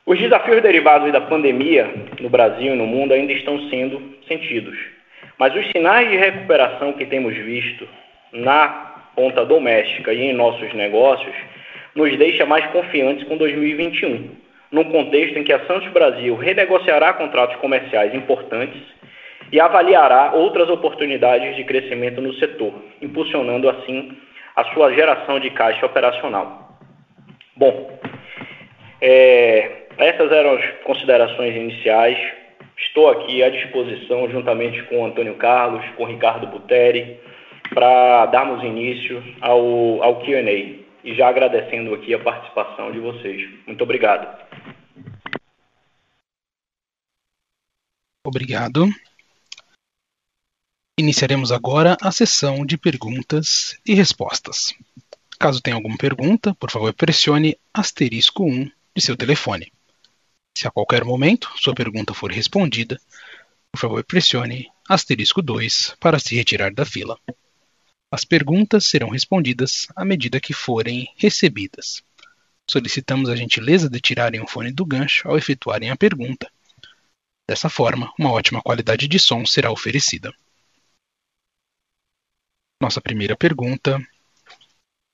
Os 0.04 0.18
desafios 0.18 0.60
derivados 0.62 1.12
da 1.12 1.20
pandemia 1.20 1.88
no 2.20 2.28
Brasil 2.28 2.74
e 2.74 2.76
no 2.76 2.86
mundo 2.86 3.12
ainda 3.12 3.32
estão 3.32 3.68
sendo 3.68 4.16
sentidos, 4.26 4.76
mas 5.38 5.54
os 5.54 5.64
sinais 5.70 6.10
de 6.10 6.16
recuperação 6.16 6.92
que 6.94 7.06
temos 7.06 7.34
visto 7.36 7.88
na 8.32 8.92
ponta 9.14 9.44
doméstica 9.44 10.12
e 10.12 10.22
em 10.22 10.32
nossos 10.32 10.72
negócios 10.74 11.34
nos 11.94 12.16
deixa 12.16 12.44
mais 12.44 12.66
confiantes 12.72 13.26
com 13.28 13.36
2021, 13.36 14.30
num 14.72 14.84
contexto 14.84 15.38
em 15.38 15.44
que 15.44 15.52
a 15.52 15.64
Santos 15.66 15.88
Brasil 15.92 16.34
renegociará 16.34 17.12
contratos 17.12 17.56
comerciais 17.56 18.12
importantes 18.12 18.82
e 19.52 19.60
avaliará 19.60 20.32
outras 20.34 20.68
oportunidades 20.68 21.54
de 21.54 21.62
crescimento 21.62 22.20
no 22.20 22.32
setor, 22.34 22.74
impulsionando 23.00 23.68
assim 23.68 24.16
a 24.56 24.64
sua 24.72 24.92
geração 24.94 25.38
de 25.38 25.50
caixa 25.50 25.86
operacional. 25.86 26.76
Bom, 27.54 28.00
é, 29.00 29.81
essas 30.04 30.30
eram 30.32 30.56
as 30.56 30.82
considerações 30.84 31.54
iniciais. 31.54 32.18
Estou 32.76 33.10
aqui 33.10 33.42
à 33.42 33.50
disposição, 33.50 34.30
juntamente 34.30 34.82
com 34.84 35.04
Antônio 35.04 35.36
Carlos, 35.36 35.84
com 35.96 36.04
Ricardo 36.04 36.46
Buteri, 36.46 37.20
para 37.72 38.26
darmos 38.26 38.62
início 38.64 39.22
ao, 39.40 40.02
ao 40.02 40.20
QA. 40.20 40.82
E 41.04 41.14
já 41.14 41.28
agradecendo 41.28 41.94
aqui 41.94 42.14
a 42.14 42.18
participação 42.18 42.92
de 42.92 43.00
vocês. 43.00 43.48
Muito 43.66 43.82
obrigado. 43.82 44.28
Obrigado. 48.24 48.86
Iniciaremos 50.98 51.50
agora 51.50 51.96
a 52.00 52.12
sessão 52.12 52.64
de 52.64 52.78
perguntas 52.78 53.80
e 53.84 53.94
respostas. 53.94 54.74
Caso 55.38 55.60
tenha 55.60 55.74
alguma 55.74 55.96
pergunta, 55.96 56.54
por 56.54 56.70
favor 56.70 56.92
pressione 56.94 57.56
asterisco 57.74 58.44
1 58.44 58.70
de 58.94 59.02
seu 59.02 59.16
telefone. 59.16 59.72
Se 60.56 60.68
a 60.68 60.70
qualquer 60.70 61.04
momento 61.04 61.50
sua 61.56 61.74
pergunta 61.74 62.14
for 62.14 62.30
respondida, 62.30 63.00
por 63.72 63.80
favor 63.80 64.04
pressione 64.04 64.70
asterisco 64.88 65.40
2 65.40 65.96
para 65.98 66.18
se 66.18 66.36
retirar 66.36 66.72
da 66.72 66.84
fila. 66.84 67.18
As 68.12 68.24
perguntas 68.24 68.84
serão 68.84 69.08
respondidas 69.08 69.86
à 69.96 70.04
medida 70.04 70.40
que 70.40 70.52
forem 70.52 71.10
recebidas. 71.16 72.02
Solicitamos 72.68 73.30
a 73.30 73.36
gentileza 73.36 73.88
de 73.88 74.00
tirarem 74.00 74.42
o 74.42 74.46
fone 74.46 74.70
do 74.70 74.84
gancho 74.84 75.28
ao 75.28 75.38
efetuarem 75.38 75.90
a 75.90 75.96
pergunta. 75.96 76.50
Dessa 77.48 77.68
forma, 77.68 78.12
uma 78.18 78.30
ótima 78.30 78.62
qualidade 78.62 79.08
de 79.08 79.18
som 79.18 79.44
será 79.46 79.70
oferecida. 79.70 80.32
Nossa 82.80 83.00
primeira 83.00 83.36
pergunta 83.36 83.98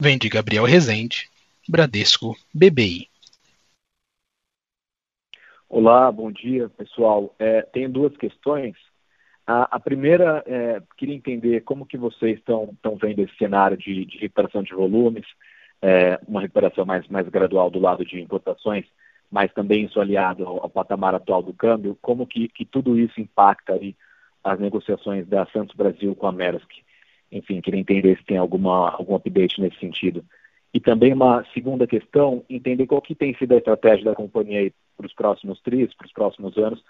vem 0.00 0.18
de 0.18 0.28
Gabriel 0.28 0.64
Rezende, 0.64 1.30
Bradesco 1.68 2.36
BBI. 2.52 3.08
Olá, 5.70 6.10
bom 6.10 6.32
dia, 6.32 6.66
pessoal. 6.70 7.34
É, 7.38 7.60
tenho 7.60 7.90
duas 7.90 8.16
questões. 8.16 8.74
A, 9.46 9.76
a 9.76 9.78
primeira, 9.78 10.42
é, 10.46 10.82
queria 10.96 11.14
entender 11.14 11.60
como 11.60 11.84
que 11.84 11.98
vocês 11.98 12.38
estão 12.38 12.96
vendo 13.00 13.20
esse 13.20 13.36
cenário 13.36 13.76
de, 13.76 14.06
de 14.06 14.16
recuperação 14.16 14.62
de 14.62 14.74
volumes, 14.74 15.26
é, 15.82 16.18
uma 16.26 16.40
recuperação 16.40 16.86
mais, 16.86 17.06
mais 17.08 17.28
gradual 17.28 17.70
do 17.70 17.78
lado 17.78 18.02
de 18.02 18.18
importações, 18.18 18.86
mas 19.30 19.52
também 19.52 19.84
isso 19.84 20.00
aliado 20.00 20.46
ao, 20.46 20.62
ao 20.62 20.70
patamar 20.70 21.14
atual 21.14 21.42
do 21.42 21.52
câmbio, 21.52 21.98
como 22.00 22.26
que, 22.26 22.48
que 22.48 22.64
tudo 22.64 22.98
isso 22.98 23.20
impacta 23.20 23.74
aí 23.74 23.94
as 24.42 24.58
negociações 24.58 25.26
da 25.26 25.44
Santos 25.46 25.76
Brasil 25.76 26.16
com 26.16 26.26
a 26.26 26.32
Maersk? 26.32 26.70
Enfim, 27.30 27.60
queria 27.60 27.80
entender 27.80 28.16
se 28.16 28.24
tem 28.24 28.38
alguma, 28.38 28.90
algum 28.90 29.14
update 29.14 29.60
nesse 29.60 29.78
sentido. 29.78 30.24
E 30.72 30.80
também 30.80 31.12
uma 31.12 31.44
segunda 31.54 31.86
questão, 31.86 32.44
entender 32.48 32.86
qual 32.86 33.00
que 33.00 33.14
tem 33.14 33.34
sido 33.36 33.52
a 33.52 33.58
estratégia 33.58 34.04
da 34.04 34.14
companhia 34.14 34.70
para 34.96 35.06
os 35.06 35.14
próximos 35.14 35.60
tris, 35.60 35.94
para 35.94 36.06
os 36.06 36.12
próximos 36.12 36.56
anos, 36.58 36.82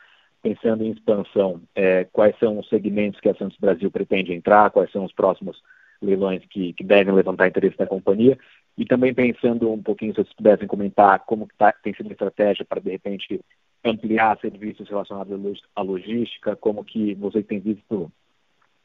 pensando 0.42 0.84
em 0.84 0.90
expansão. 0.90 1.60
É, 1.74 2.04
quais 2.04 2.36
são 2.38 2.58
os 2.58 2.68
segmentos 2.68 3.20
que 3.20 3.28
a 3.28 3.34
Santos 3.34 3.58
Brasil 3.58 3.90
pretende 3.90 4.32
entrar, 4.32 4.70
quais 4.70 4.90
são 4.90 5.04
os 5.04 5.12
próximos 5.12 5.62
leilões 6.00 6.44
que, 6.46 6.72
que 6.72 6.84
devem 6.84 7.12
levantar 7.12 7.48
interesse 7.48 7.76
da 7.76 7.86
companhia, 7.86 8.38
e 8.76 8.84
também 8.84 9.12
pensando 9.12 9.72
um 9.72 9.82
pouquinho, 9.82 10.12
se 10.12 10.22
vocês 10.22 10.34
pudessem 10.34 10.68
comentar 10.68 11.18
como 11.20 11.48
tá, 11.58 11.72
tem 11.72 11.92
sido 11.94 12.08
a 12.08 12.12
estratégia 12.12 12.64
para, 12.64 12.80
de 12.80 12.90
repente, 12.90 13.40
ampliar 13.84 14.38
serviços 14.38 14.88
relacionados 14.88 15.60
à 15.74 15.82
logística, 15.82 16.54
como 16.54 16.84
que 16.84 17.14
vocês 17.14 17.44
têm 17.46 17.58
visto 17.58 18.10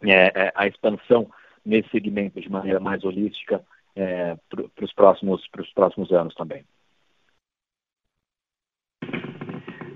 é, 0.01 0.31
é 0.35 0.51
a 0.55 0.67
expansão 0.67 1.29
nesse 1.63 1.89
segmento 1.89 2.41
de 2.41 2.50
maneira 2.50 2.79
mais 2.79 3.03
holística 3.03 3.63
é, 3.95 4.35
para 4.50 4.85
os 4.85 4.93
próximos, 4.93 5.47
próximos 5.73 6.12
anos 6.12 6.33
também. 6.35 6.63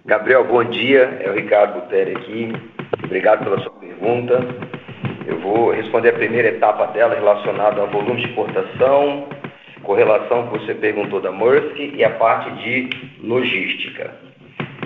Gabriel, 0.06 0.46
bom 0.46 0.64
dia. 0.64 1.20
É 1.22 1.30
o 1.30 1.34
Ricardo 1.34 1.82
Buteri 1.82 2.16
aqui. 2.16 2.54
Obrigado 3.04 3.44
pela 3.44 3.60
sua 3.60 3.74
pergunta. 3.74 4.40
Eu 5.26 5.40
vou 5.42 5.72
responder 5.72 6.10
a 6.10 6.14
primeira 6.14 6.48
etapa 6.48 6.88
dela 6.88 7.14
relacionada 7.14 7.82
ao 7.82 7.90
volume 7.90 8.22
de 8.22 8.28
exportação, 8.30 9.28
com 9.84 9.94
relação 9.94 10.48
que 10.48 10.60
você 10.60 10.74
perguntou 10.74 11.20
da 11.20 11.30
Maersk 11.32 11.78
e 11.78 12.04
a 12.04 12.12
parte 12.12 12.50
de 12.64 12.90
logística. 13.22 14.16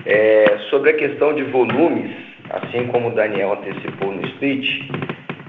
É, 0.07 0.57
sobre 0.71 0.89
a 0.89 0.97
questão 0.97 1.35
de 1.35 1.43
volumes, 1.43 2.11
assim 2.49 2.87
como 2.87 3.09
o 3.09 3.13
Daniel 3.13 3.53
antecipou 3.53 4.11
no 4.11 4.27
speech, 4.29 4.89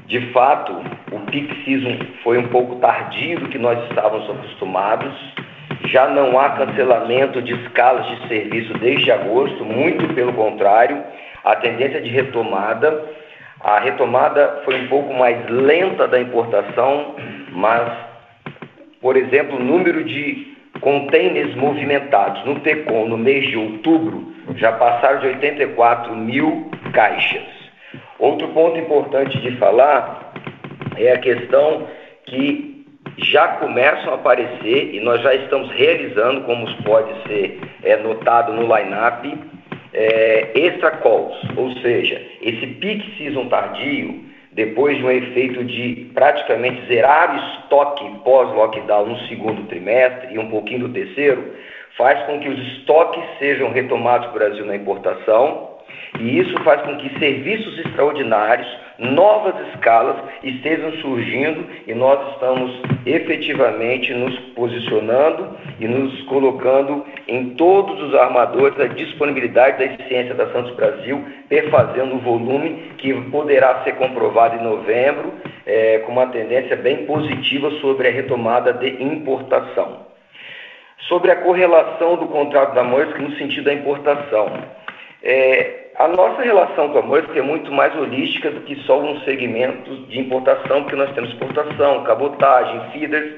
de 0.06 0.32
fato, 0.32 0.74
o 1.12 1.20
peak 1.30 1.64
season 1.64 1.98
foi 2.22 2.38
um 2.38 2.48
pouco 2.48 2.76
tardio 2.76 3.40
do 3.40 3.48
que 3.48 3.58
nós 3.58 3.78
estávamos 3.88 4.28
acostumados. 4.30 5.12
Já 5.86 6.08
não 6.08 6.38
há 6.38 6.50
cancelamento 6.50 7.42
de 7.42 7.54
escalas 7.54 8.06
de 8.06 8.28
serviço 8.28 8.72
desde 8.78 9.10
agosto, 9.10 9.64
muito 9.64 10.14
pelo 10.14 10.32
contrário, 10.32 11.02
a 11.44 11.56
tendência 11.56 12.00
de 12.00 12.08
retomada. 12.08 13.04
A 13.60 13.78
retomada 13.78 14.62
foi 14.64 14.80
um 14.80 14.88
pouco 14.88 15.12
mais 15.14 15.48
lenta 15.48 16.08
da 16.08 16.20
importação, 16.20 17.14
mas, 17.50 17.92
por 19.00 19.16
exemplo, 19.16 19.56
o 19.56 19.62
número 19.62 20.02
de 20.04 20.56
containers 20.80 21.54
movimentados 21.54 22.44
no 22.44 22.60
TECOM 22.60 23.06
no 23.08 23.18
mês 23.18 23.48
de 23.48 23.56
outubro 23.56 24.32
já 24.56 24.72
passaram 24.72 25.20
de 25.20 25.26
84 25.28 26.16
mil 26.16 26.70
caixas. 26.92 27.62
Outro 28.18 28.48
ponto 28.48 28.78
importante 28.78 29.38
de 29.40 29.56
falar 29.56 30.21
é 30.96 31.12
a 31.12 31.18
questão 31.18 31.86
que 32.26 32.84
já 33.18 33.48
começam 33.58 34.12
a 34.12 34.16
aparecer 34.16 34.94
e 34.94 35.00
nós 35.00 35.20
já 35.22 35.34
estamos 35.34 35.70
realizando, 35.72 36.42
como 36.42 36.66
pode 36.84 37.12
ser 37.26 37.60
é 37.82 37.96
notado 37.96 38.52
no 38.52 38.62
line-up, 38.62 39.38
é, 39.92 40.52
extra 40.54 40.92
calls, 40.92 41.36
ou 41.56 41.72
seja, 41.78 42.20
esse 42.40 42.66
peak 42.66 43.16
season 43.18 43.48
tardio, 43.48 44.24
depois 44.52 44.96
de 44.96 45.04
um 45.04 45.10
efeito 45.10 45.64
de 45.64 46.10
praticamente 46.14 46.86
zerar 46.86 47.34
o 47.34 47.62
estoque 47.62 48.04
pós-lockdown 48.24 49.06
no 49.06 49.18
segundo 49.26 49.66
trimestre 49.66 50.34
e 50.34 50.38
um 50.38 50.48
pouquinho 50.48 50.88
do 50.88 50.94
terceiro, 50.94 51.54
faz 51.96 52.22
com 52.24 52.40
que 52.40 52.48
os 52.48 52.58
estoques 52.78 53.22
sejam 53.38 53.70
retomados 53.70 54.28
no 54.28 54.34
Brasil 54.34 54.64
na 54.64 54.76
importação, 54.76 55.72
e 56.18 56.38
isso 56.38 56.54
faz 56.62 56.82
com 56.82 56.96
que 56.96 57.18
serviços 57.18 57.78
extraordinários, 57.78 58.68
novas 59.02 59.54
escalas 59.68 60.16
estejam 60.44 60.92
surgindo 61.00 61.66
e 61.86 61.94
nós 61.94 62.32
estamos 62.32 62.70
efetivamente 63.04 64.14
nos 64.14 64.38
posicionando 64.54 65.56
e 65.80 65.88
nos 65.88 66.22
colocando 66.22 67.04
em 67.26 67.50
todos 67.56 68.00
os 68.00 68.14
armadores 68.14 68.78
a 68.78 68.86
disponibilidade 68.86 69.78
da 69.78 69.92
eficiência 69.92 70.34
da 70.34 70.50
Santos 70.52 70.74
Brasil, 70.76 71.24
perfazendo 71.48 72.14
o 72.14 72.20
volume 72.20 72.92
que 72.98 73.12
poderá 73.30 73.82
ser 73.82 73.96
comprovado 73.96 74.56
em 74.56 74.62
novembro, 74.62 75.32
é, 75.66 75.98
com 75.98 76.12
uma 76.12 76.26
tendência 76.28 76.76
bem 76.76 77.04
positiva 77.04 77.70
sobre 77.80 78.06
a 78.08 78.12
retomada 78.12 78.72
de 78.72 79.02
importação. 79.02 80.06
Sobre 81.08 81.32
a 81.32 81.36
correlação 81.36 82.16
do 82.16 82.26
contrato 82.26 82.74
da 82.74 82.84
Maersk 82.84 83.18
no 83.18 83.36
sentido 83.36 83.64
da 83.64 83.74
importação. 83.74 84.52
É, 85.22 85.81
a 85.98 86.08
nossa 86.08 86.42
relação 86.42 86.88
com 86.90 86.98
a 86.98 87.02
Maersk 87.02 87.36
é 87.36 87.42
muito 87.42 87.70
mais 87.70 87.94
holística 87.96 88.50
do 88.50 88.60
que 88.62 88.76
só 88.84 89.00
um 89.00 89.20
segmento 89.20 89.94
de 90.06 90.18
importação, 90.18 90.82
porque 90.82 90.96
nós 90.96 91.12
temos 91.12 91.30
exportação, 91.30 92.02
cabotagem, 92.04 92.90
feeders. 92.92 93.34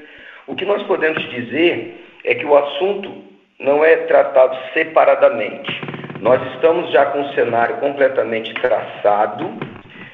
O 0.47 0.55
que 0.55 0.65
nós 0.65 0.81
podemos 0.83 1.21
dizer 1.29 2.05
é 2.23 2.35
que 2.35 2.45
o 2.45 2.57
assunto 2.57 3.11
não 3.59 3.83
é 3.83 3.97
tratado 4.07 4.57
separadamente. 4.73 5.81
Nós 6.21 6.41
estamos 6.53 6.91
já 6.91 7.05
com 7.07 7.21
o 7.21 7.33
cenário 7.33 7.77
completamente 7.77 8.53
traçado, 8.55 9.53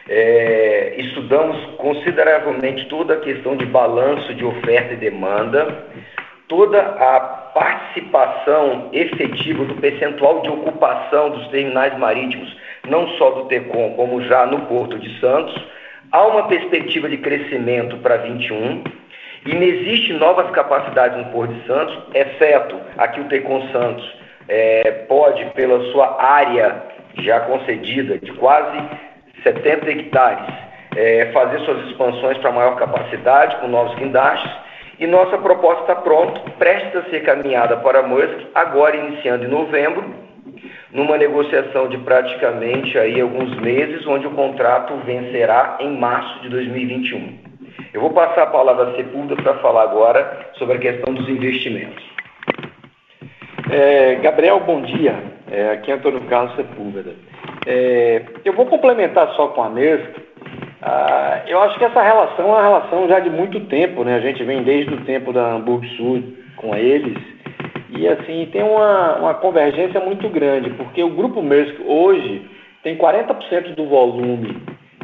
é, 0.10 0.95
estudamos 0.98 1.57
consideravelmente 1.77 2.86
toda 2.88 3.13
a 3.13 3.19
questão 3.19 3.55
de 3.55 3.65
balanço 3.65 4.33
de 4.33 4.43
oferta 4.43 4.93
e 4.93 4.98
demanda, 4.98 5.86
toda 6.51 6.81
a 6.81 7.20
participação 7.53 8.89
efetiva 8.91 9.63
do 9.63 9.75
percentual 9.75 10.41
de 10.41 10.50
ocupação 10.50 11.29
dos 11.29 11.48
terminais 11.48 11.98
marítimos, 11.98 12.53
não 12.89 13.08
só 13.12 13.31
do 13.31 13.46
TECOM, 13.46 13.93
como 13.93 14.22
já 14.24 14.46
no 14.46 14.60
Porto 14.65 15.00
de 15.00 15.17
Santos. 15.22 15.55
Há 16.12 16.27
uma 16.27 16.50
perspectiva 16.50 17.08
de 17.08 17.17
crescimento 17.20 17.96
para 18.00 18.17
21 18.17 18.84
e 19.46 19.55
não 19.55 19.63
existe 19.63 20.12
novas 20.12 20.51
capacidades 20.51 21.17
no 21.17 21.31
Porto 21.31 21.53
de 21.53 21.65
Santos, 21.65 21.98
exceto 22.13 22.77
aqui 22.98 23.22
o 23.22 23.29
TECOM 23.29 23.70
Santos 23.72 24.13
é, 24.50 24.91
pode, 25.08 25.46
pela 25.51 25.89
sua 25.93 26.22
área 26.22 26.84
já 27.20 27.39
concedida 27.39 28.17
de 28.17 28.34
quase 28.34 28.77
70 29.41 29.89
hectares, 29.89 30.53
é, 30.98 31.31
fazer 31.31 31.60
suas 31.62 31.88
expansões 31.88 32.38
para 32.39 32.51
maior 32.51 32.75
capacidade 32.75 33.55
com 33.62 33.70
novos 33.70 33.96
guindastes 33.96 34.51
e 35.01 35.08
nossa 35.08 35.36
proposta 35.39 35.81
está 35.81 35.96
pronta, 35.96 36.39
prestes 36.60 36.96
a 36.96 37.10
ser 37.10 37.24
caminhada 37.24 37.75
para 37.77 38.03
Musk, 38.03 38.48
agora 38.53 38.96
iniciando 38.96 39.46
em 39.46 39.48
novembro, 39.48 40.05
numa 40.93 41.17
negociação 41.17 41.89
de 41.89 41.98
praticamente 41.98 43.00
aí 43.00 43.20
alguns 43.20 43.60
meses, 43.62 44.05
onde 44.05 44.27
o 44.27 44.31
contrato 44.31 44.93
vencerá 45.03 45.77
em 45.79 45.98
março 45.98 46.41
de 46.41 46.50
2021. 46.50 47.39
Eu 47.91 48.00
vou 48.00 48.12
passar 48.12 48.43
a 48.43 48.48
palavra 48.48 48.91
a 48.91 48.96
Sepúlveda 48.96 49.41
para 49.41 49.55
falar 49.55 49.84
agora 49.84 50.51
sobre 50.60 50.77
a 50.77 50.79
questão 50.79 51.15
dos 51.15 51.27
investimentos. 51.27 52.03
É, 53.72 54.15
Gabriel, 54.22 54.60
bom 54.60 54.84
dia. 54.84 55.15
É, 55.50 55.72
aqui 55.72 55.89
é 55.89 55.96
Antônio 55.96 56.22
Carlos 56.29 56.55
Sepúlveda. 56.55 57.15
É, 57.65 58.22
eu 58.46 58.53
vou 58.53 58.67
complementar 58.67 59.29
só 59.29 59.48
com 59.48 59.63
a 59.63 59.70
Nesco, 59.70 60.22
ah, 60.82 61.44
eu 61.48 61.62
acho 61.62 61.78
que 61.78 61.86
essa 61.86 62.02
relação 62.02 62.46
é 62.46 62.52
uma 62.52 62.62
relação 62.62 63.08
já 63.08 63.20
de 63.20 63.30
muito 63.30 63.60
tempo, 63.62 64.04
né? 64.04 64.15
A 64.15 64.20
gente 64.20 64.44
vem 64.44 64.63
desde 64.63 64.94
o 64.94 65.02
tempo 65.06 65.32
da 65.32 65.54
Hamburg 65.54 65.88
Sul 65.96 66.24
com 66.58 66.76
eles 66.76 67.17
e 67.89 68.08
assim 68.08 68.48
tem 68.52 68.63
uma, 68.63 69.17
uma 69.17 69.34
convergência 69.36 70.00
muito 70.00 70.28
grande, 70.30 70.72
porque 70.72 71.04
o 71.04 71.10
grupo 71.10 71.41
Maersk 71.44 71.80
hoje 71.86 72.50
tem 72.82 72.98
40% 72.98 73.76
do 73.76 73.86
volume 73.86 74.58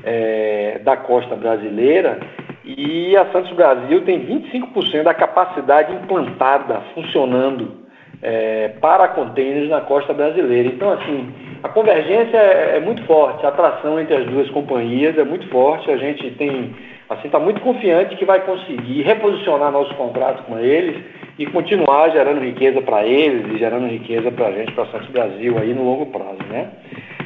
é, 0.03 0.79
da 0.83 0.97
costa 0.97 1.35
brasileira 1.35 2.19
e 2.65 3.15
a 3.15 3.25
Santos 3.31 3.51
Brasil 3.51 4.01
tem 4.01 4.25
25% 4.25 5.03
da 5.03 5.13
capacidade 5.13 5.93
implantada, 5.93 6.81
funcionando 6.95 7.85
é, 8.21 8.69
para 8.81 9.09
contêineres 9.09 9.69
na 9.69 9.81
costa 9.81 10.13
brasileira. 10.13 10.69
Então, 10.69 10.91
assim, 10.91 11.33
a 11.63 11.69
convergência 11.69 12.37
é, 12.37 12.77
é, 12.77 12.79
muito 12.79 13.03
forte, 13.03 13.45
a 13.45 13.49
atração 13.49 13.99
entre 13.99 14.15
as 14.15 14.25
duas 14.25 14.49
companhias 14.49 15.17
é 15.17 15.23
muito 15.23 15.47
forte. 15.49 15.89
A 15.91 15.97
gente 15.97 16.29
tem, 16.31 16.75
assim, 17.09 17.27
está 17.27 17.39
muito 17.39 17.61
confiante 17.61 18.15
que 18.15 18.25
vai 18.25 18.41
conseguir 18.41 19.01
reposicionar 19.01 19.71
nossos 19.71 19.95
contratos 19.95 20.45
com 20.45 20.59
eles 20.59 21.03
e 21.39 21.45
continuar 21.47 22.09
gerando 22.09 22.41
riqueza 22.41 22.81
para 22.81 23.05
eles 23.05 23.53
e 23.53 23.57
gerando 23.57 23.87
riqueza 23.87 24.31
para 24.31 24.47
a 24.47 24.51
gente, 24.51 24.71
para 24.73 24.85
Santos 24.87 25.09
Brasil 25.09 25.57
aí 25.57 25.73
no 25.73 25.83
longo 25.83 26.07
prazo, 26.07 26.43
né? 26.49 26.69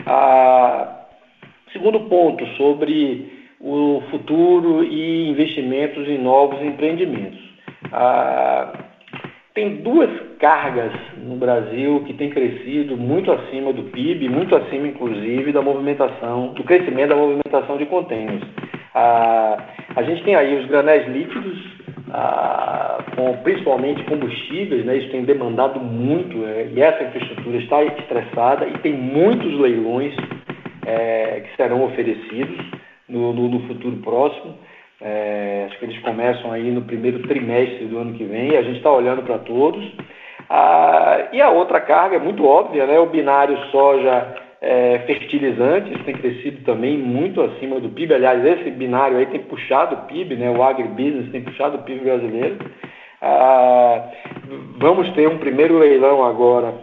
Ah, 0.05 1.05
segundo 1.71 1.99
ponto 2.01 2.45
sobre 2.57 3.41
o 3.59 4.01
futuro 4.09 4.83
e 4.83 5.29
investimentos 5.29 6.07
em 6.07 6.17
novos 6.17 6.61
empreendimentos. 6.61 7.39
Ah, 7.91 8.73
tem 9.53 9.77
duas 9.77 10.09
cargas 10.39 10.91
no 11.21 11.35
Brasil 11.35 12.03
que 12.05 12.13
têm 12.13 12.29
crescido 12.29 12.97
muito 12.97 13.31
acima 13.31 13.71
do 13.71 13.83
PIB, 13.83 14.27
muito 14.29 14.55
acima, 14.55 14.87
inclusive, 14.87 15.51
da 15.51 15.61
movimentação, 15.61 16.53
do 16.53 16.63
crescimento 16.63 17.09
da 17.09 17.15
movimentação 17.15 17.77
de 17.77 17.85
contêineres. 17.85 18.43
A, 18.93 19.57
a 19.95 20.03
gente 20.03 20.23
tem 20.23 20.35
aí 20.35 20.59
os 20.59 20.65
granéis 20.67 21.07
líquidos, 21.07 21.57
a, 22.11 23.03
com 23.15 23.37
principalmente 23.43 24.03
combustíveis, 24.03 24.85
né, 24.85 24.97
isso 24.97 25.11
tem 25.11 25.23
demandado 25.23 25.79
muito, 25.79 26.45
é, 26.45 26.67
e 26.73 26.81
essa 26.81 27.03
infraestrutura 27.03 27.57
está 27.57 27.83
estressada 27.83 28.67
e 28.67 28.77
tem 28.79 28.93
muitos 28.93 29.53
leilões 29.59 30.13
é, 30.85 31.41
que 31.41 31.55
serão 31.55 31.85
oferecidos 31.85 32.57
no, 33.07 33.33
no, 33.33 33.47
no 33.47 33.67
futuro 33.67 33.97
próximo. 33.97 34.55
É, 34.99 35.65
acho 35.67 35.79
que 35.79 35.85
eles 35.85 35.99
começam 35.99 36.51
aí 36.51 36.69
no 36.69 36.83
primeiro 36.83 37.23
trimestre 37.23 37.85
do 37.85 37.97
ano 37.97 38.13
que 38.13 38.23
vem, 38.23 38.55
a 38.55 38.61
gente 38.61 38.77
está 38.77 38.91
olhando 38.91 39.23
para 39.23 39.39
todos. 39.39 39.83
Ah, 40.53 41.29
e 41.31 41.41
a 41.41 41.49
outra 41.49 41.79
carga 41.79 42.17
é 42.17 42.19
muito 42.19 42.45
óbvia, 42.45 42.85
né? 42.85 42.99
o 42.99 43.05
binário 43.05 43.57
soja 43.71 44.35
é, 44.59 44.99
fertilizantes 45.07 46.03
tem 46.03 46.13
crescido 46.13 46.65
também 46.65 46.97
muito 46.97 47.41
acima 47.41 47.79
do 47.79 47.87
PIB. 47.87 48.15
Aliás, 48.15 48.43
esse 48.43 48.69
binário 48.71 49.17
aí 49.17 49.27
tem 49.27 49.39
puxado 49.43 49.95
o 49.95 50.01
PIB, 50.07 50.35
né? 50.35 50.51
o 50.51 50.61
agribusiness 50.61 51.31
tem 51.31 51.41
puxado 51.41 51.77
o 51.77 51.83
PIB 51.83 52.03
brasileiro. 52.03 52.57
Ah, 53.21 54.09
vamos 54.77 55.09
ter 55.11 55.29
um 55.29 55.37
primeiro 55.37 55.77
leilão 55.79 56.21
agora 56.25 56.73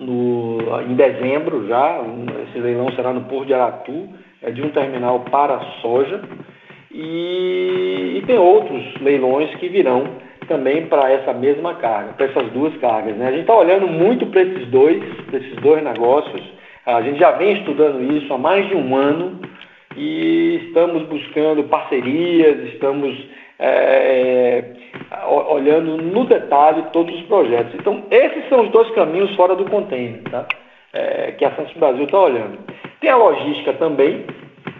no, 0.00 0.58
em 0.80 0.94
dezembro 0.96 1.68
já. 1.68 2.00
Esse 2.48 2.58
leilão 2.58 2.90
será 2.96 3.12
no 3.12 3.20
Porto 3.26 3.46
de 3.46 3.54
Aratu, 3.54 4.08
é 4.42 4.50
de 4.50 4.62
um 4.62 4.70
terminal 4.70 5.20
para 5.30 5.60
soja. 5.80 6.22
E, 6.90 8.16
e 8.16 8.22
tem 8.26 8.36
outros 8.36 9.00
leilões 9.00 9.54
que 9.60 9.68
virão 9.68 10.28
também 10.50 10.86
para 10.86 11.08
essa 11.12 11.32
mesma 11.32 11.76
carga, 11.76 12.12
para 12.14 12.26
essas 12.26 12.50
duas 12.50 12.76
cargas. 12.78 13.16
Né? 13.16 13.28
A 13.28 13.30
gente 13.30 13.42
está 13.42 13.54
olhando 13.54 13.86
muito 13.86 14.26
para 14.26 14.42
esses 14.42 14.66
dois, 14.66 15.00
para 15.26 15.38
esses 15.38 15.54
dois 15.62 15.82
negócios. 15.82 16.42
A 16.84 17.00
gente 17.02 17.20
já 17.20 17.30
vem 17.30 17.52
estudando 17.52 18.02
isso 18.12 18.34
há 18.34 18.36
mais 18.36 18.68
de 18.68 18.74
um 18.74 18.96
ano 18.96 19.40
e 19.96 20.66
estamos 20.66 21.04
buscando 21.04 21.62
parcerias, 21.64 22.58
estamos 22.72 23.16
é, 23.60 24.64
olhando 25.48 25.98
no 25.98 26.24
detalhe 26.24 26.82
todos 26.92 27.14
os 27.14 27.22
projetos. 27.26 27.72
Então, 27.74 28.02
esses 28.10 28.48
são 28.48 28.62
os 28.62 28.70
dois 28.70 28.90
caminhos 28.90 29.32
fora 29.36 29.54
do 29.54 29.70
container, 29.70 30.20
tá? 30.24 30.46
É, 30.92 31.32
que 31.32 31.44
a 31.44 31.52
Santos 31.52 31.74
Brasil 31.74 32.04
está 32.04 32.18
olhando. 32.18 32.58
Tem 33.00 33.08
a 33.08 33.16
logística 33.16 33.72
também, 33.74 34.24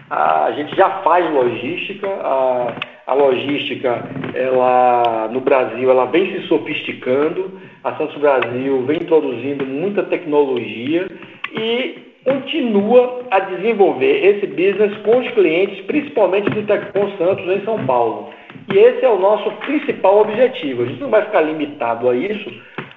a 0.09 0.51
gente 0.51 0.75
já 0.75 0.89
faz 1.01 1.31
logística, 1.31 2.07
a, 2.07 2.73
a 3.11 3.13
logística 3.13 4.05
ela, 4.33 5.29
no 5.33 5.41
Brasil 5.41 5.91
ela 5.91 6.05
vem 6.05 6.31
se 6.31 6.47
sofisticando, 6.47 7.59
a 7.83 7.93
Santos 7.97 8.15
Brasil 8.15 8.85
vem 8.85 8.99
introduzindo 9.01 9.65
muita 9.65 10.03
tecnologia 10.03 11.07
e 11.51 11.95
continua 12.23 13.23
a 13.29 13.39
desenvolver 13.39 14.25
esse 14.25 14.47
business 14.47 14.95
com 15.03 15.17
os 15.17 15.27
clientes, 15.31 15.83
principalmente 15.87 16.51
do 16.51 16.63
Tecpon 16.65 17.11
Santos 17.17 17.45
em 17.49 17.65
São 17.65 17.85
Paulo. 17.85 18.29
E 18.73 18.77
esse 18.77 19.03
é 19.03 19.09
o 19.09 19.19
nosso 19.19 19.51
principal 19.57 20.21
objetivo. 20.21 20.83
A 20.83 20.85
gente 20.85 21.01
não 21.01 21.09
vai 21.09 21.25
ficar 21.25 21.41
limitado 21.41 22.07
a 22.07 22.15
isso, 22.15 22.49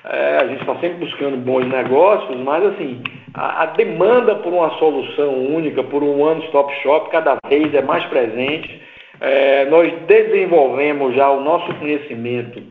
é, 0.05 0.37
a 0.41 0.47
gente 0.47 0.61
está 0.61 0.77
sempre 0.77 0.99
buscando 1.07 1.39
bons 1.39 1.67
negócios, 1.67 2.39
mas 2.39 2.65
assim, 2.67 3.03
a, 3.35 3.65
a, 3.65 3.67
demanda 3.67 4.37
por 4.37 4.53
uma 4.53 4.71
solução 4.79 5.35
única, 5.45 5.83
por 5.83 6.05
um 6.05 6.21
one-stop 6.21 6.73
shop, 6.85 7.11
cada 7.11 7.37
vez 7.49 7.75
é 7.75 7.83
mais 7.83 8.05
presente. 8.05 8.94
É, 9.21 9.65
nós 9.67 9.93
desenvolvemos 10.07 11.15
já 11.15 11.31
o 11.31 11.41
nosso 11.41 11.73
conhecimento 11.75 12.63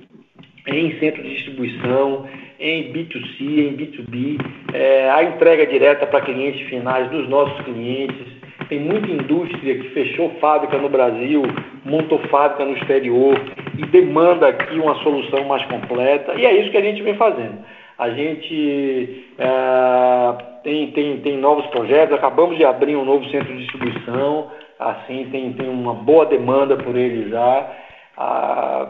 em 0.68 0.98
centro 1.00 1.22
de 1.22 1.36
distribuição, 1.36 2.26
em 2.60 2.94
B2C, 2.94 3.42
em 3.42 3.76
B2B, 3.76 4.40
é, 4.74 5.10
a 5.10 5.24
entrega 5.24 5.66
direta 5.66 6.06
para 6.08 6.22
clientes 6.22 6.68
finais 6.68 7.10
dos 7.10 7.28
nossos 7.28 7.60
clientes. 7.66 8.26
Tem 8.70 8.80
muita 8.80 9.12
indústria 9.12 9.76
que 9.76 9.90
fechou 9.90 10.30
fábrica 10.40 10.78
no 10.78 10.90
Brasil, 10.90 11.44
montou 11.84 12.20
fábrica 12.30 12.64
no 12.64 12.78
exterior 12.78 13.40
e 13.78 13.86
demanda 13.88 14.48
aqui 14.48 14.80
uma 14.80 14.96
solução 15.04 15.44
mais 15.46 15.64
completa. 15.66 16.34
E 16.36 16.46
é 16.46 16.62
isso 16.62 16.72
que 16.72 16.78
a 16.78 16.82
gente 16.82 17.02
vem 17.02 17.16
fazendo. 17.16 17.58
A 17.98 18.10
gente 18.10 19.26
é, 19.38 20.44
tem, 20.64 20.92
tem, 20.92 21.18
tem 21.18 21.38
novos 21.38 21.66
projetos, 21.68 22.16
acabamos 22.16 22.58
de 22.58 22.64
abrir 22.66 22.96
um 22.96 23.06
novo 23.06 23.26
centro 23.30 23.54
de 23.54 23.60
distribuição, 23.60 24.50
assim 24.92 25.30
tem, 25.32 25.54
tem 25.54 25.70
uma 25.70 25.94
boa 25.94 26.26
demanda 26.26 26.76
por 26.78 26.96
ele 26.96 27.30
já. 27.30 27.72
A, 28.18 28.88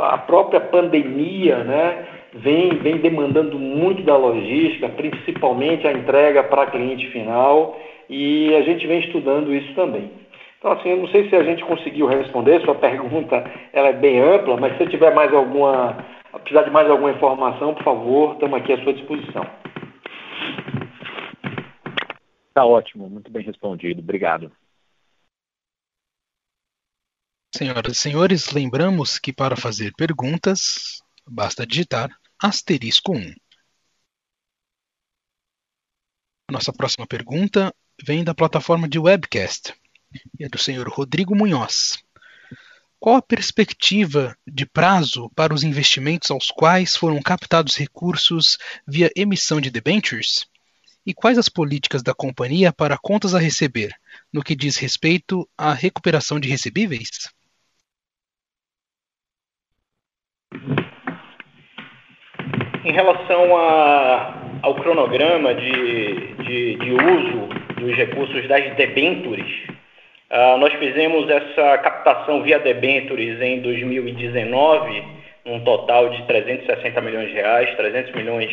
a 0.00 0.18
própria 0.18 0.60
pandemia 0.60 1.62
né, 1.62 2.06
vem, 2.34 2.70
vem 2.78 2.98
demandando 2.98 3.58
muito 3.58 4.02
da 4.02 4.16
logística, 4.16 4.88
principalmente 4.88 5.86
a 5.86 5.92
entrega 5.92 6.42
para 6.42 6.66
cliente 6.66 7.06
final, 7.10 7.78
e 8.08 8.54
a 8.54 8.62
gente 8.62 8.86
vem 8.86 9.00
estudando 9.00 9.54
isso 9.54 9.72
também. 9.74 10.10
Então, 10.58 10.72
assim, 10.72 10.88
eu 10.88 10.96
não 10.96 11.08
sei 11.08 11.28
se 11.28 11.36
a 11.36 11.42
gente 11.42 11.62
conseguiu 11.64 12.06
responder, 12.06 12.60
sua 12.62 12.74
pergunta 12.74 13.44
ela 13.72 13.88
é 13.88 13.92
bem 13.92 14.18
ampla, 14.18 14.56
mas 14.56 14.76
se 14.78 14.86
tiver 14.86 15.14
mais 15.14 15.32
alguma, 15.32 15.96
precisar 16.40 16.62
de 16.62 16.70
mais 16.70 16.90
alguma 16.90 17.10
informação, 17.10 17.74
por 17.74 17.84
favor, 17.84 18.32
estamos 18.32 18.58
aqui 18.58 18.72
à 18.72 18.82
sua 18.82 18.94
disposição. 18.94 19.46
Está 22.48 22.64
ótimo, 22.64 23.10
muito 23.10 23.30
bem 23.30 23.42
respondido. 23.42 24.00
Obrigado. 24.00 24.50
Senhoras 27.56 27.96
e 27.96 28.00
senhores, 28.00 28.50
lembramos 28.50 29.16
que 29.16 29.32
para 29.32 29.54
fazer 29.54 29.92
perguntas, 29.96 31.00
basta 31.24 31.64
digitar 31.64 32.10
asterisco 32.36 33.16
1. 33.16 33.32
Nossa 36.50 36.72
próxima 36.72 37.06
pergunta 37.06 37.72
vem 38.04 38.24
da 38.24 38.34
plataforma 38.34 38.88
de 38.88 38.98
webcast 38.98 39.72
e 40.36 40.44
é 40.44 40.48
do 40.48 40.58
senhor 40.58 40.88
Rodrigo 40.88 41.36
Munhoz. 41.36 42.02
Qual 42.98 43.14
a 43.14 43.22
perspectiva 43.22 44.36
de 44.44 44.66
prazo 44.66 45.30
para 45.36 45.54
os 45.54 45.62
investimentos 45.62 46.32
aos 46.32 46.50
quais 46.50 46.96
foram 46.96 47.22
captados 47.22 47.76
recursos 47.76 48.58
via 48.84 49.12
emissão 49.14 49.60
de 49.60 49.70
debentures? 49.70 50.44
E 51.06 51.14
quais 51.14 51.38
as 51.38 51.48
políticas 51.48 52.02
da 52.02 52.12
companhia 52.12 52.72
para 52.72 52.98
contas 52.98 53.32
a 53.32 53.38
receber, 53.38 53.94
no 54.32 54.42
que 54.42 54.56
diz 54.56 54.76
respeito 54.76 55.48
à 55.56 55.72
recuperação 55.72 56.40
de 56.40 56.48
recebíveis? 56.48 57.32
Em 62.84 62.92
relação 62.92 63.56
a, 63.56 64.34
ao 64.60 64.74
cronograma 64.74 65.54
de, 65.54 66.34
de, 66.44 66.74
de, 66.76 66.92
uso 66.92 67.48
dos 67.80 67.96
recursos 67.96 68.46
das 68.46 68.74
debentures, 68.74 69.50
uh, 70.30 70.58
nós 70.58 70.70
fizemos 70.74 71.30
essa 71.30 71.78
captação 71.78 72.42
via 72.42 72.58
debentures 72.58 73.40
em 73.40 73.62
2019, 73.62 75.02
um 75.46 75.60
total 75.60 76.10
de 76.10 76.26
360 76.26 77.00
milhões 77.00 77.28
de 77.30 77.34
reais, 77.36 77.74
300 77.74 78.14
milhões 78.14 78.50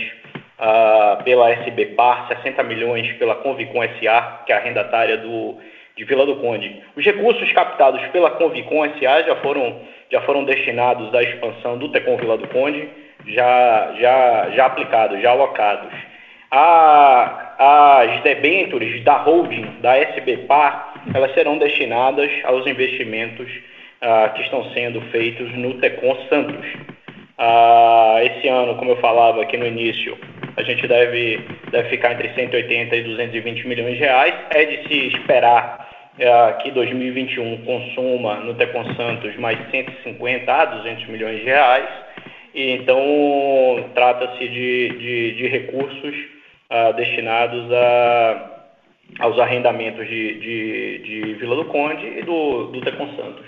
uh, 0.60 1.22
pela 1.26 1.52
SBPAR, 1.52 2.30
60 2.30 2.64
milhões 2.64 3.12
pela 3.18 3.36
Convicom 3.36 3.82
SA, 4.00 4.44
que 4.46 4.54
é 4.54 4.56
a 4.56 4.60
arrendatária 4.60 5.18
do, 5.18 5.58
de 5.98 6.06
Vila 6.06 6.26
do 6.26 6.38
Conde. 6.38 6.82
Os 6.96 7.04
recursos 7.04 7.52
captados 7.52 8.02
pela 8.14 8.32
Convicom 8.32 8.86
SA 8.98 9.24
já 9.24 9.36
foram, 9.42 9.82
já 10.10 10.22
foram 10.22 10.46
destinados 10.46 11.14
à 11.14 11.22
expansão 11.22 11.78
do 11.78 11.90
Tecom 11.90 12.16
Vila 12.16 12.38
do 12.38 12.48
Conde, 12.48 12.88
já, 13.28 13.94
já, 14.00 14.50
já 14.52 14.66
aplicados, 14.66 15.22
já 15.22 15.32
alocados. 15.32 15.92
A, 16.52 17.52
as 17.58 18.24
debêntures 18.24 19.04
da 19.04 19.18
holding, 19.18 19.80
da 19.82 19.98
SBPAR, 19.98 20.94
elas 21.14 21.34
serão 21.34 21.58
destinadas 21.58 22.30
aos 22.44 22.66
investimentos 22.68 23.50
ah, 24.02 24.30
que 24.36 24.42
estão 24.42 24.66
sendo 24.74 25.00
feitos 25.12 25.52
no 25.56 25.76
Tecom 25.76 26.16
Santos. 26.28 26.66
Ah, 27.38 28.20
esse 28.24 28.48
ano, 28.48 28.76
como 28.76 28.92
eu 28.92 28.98
falava 28.98 29.42
aqui 29.42 29.58
no 29.58 29.66
início, 29.66 30.18
a 30.58 30.64
gente 30.64 30.88
deve, 30.88 31.40
deve 31.72 31.90
ficar 31.90 32.14
entre 32.14 32.30
180 32.34 32.96
e 32.96 33.04
220 33.04 33.68
milhões 33.68 33.94
de 33.94 34.00
reais. 34.00 34.34
É 34.50 34.66
de 34.66 34.88
se 34.88 35.08
esperar 35.16 35.88
ah, 36.20 36.54
que 36.62 36.72
2021 36.72 37.64
consuma 37.64 38.36
no 38.38 38.56
Tecom 38.56 38.84
Santos 38.96 39.36
mais 39.38 39.58
150 39.70 40.52
a 40.52 40.66
200 40.66 41.08
milhões 41.08 41.40
de 41.40 41.46
reais. 41.46 41.88
E, 42.54 42.72
então, 42.72 43.00
trata-se 43.94 44.48
de, 44.48 44.90
de, 44.90 45.32
de, 45.36 45.48
recursos 45.48 46.16
ah, 46.70 46.92
destinados 46.92 47.72
a, 47.72 48.66
aos 49.20 49.40
arrendamentos 49.40 50.08
de, 50.08 50.40
de, 50.40 50.98
de, 51.00 51.34
Vila 51.36 51.56
do 51.56 51.66
Conde 51.66 52.06
e 52.06 52.22
do, 52.24 52.68
do 52.68 52.82
Tecon 52.82 53.08
Santos. 53.16 53.46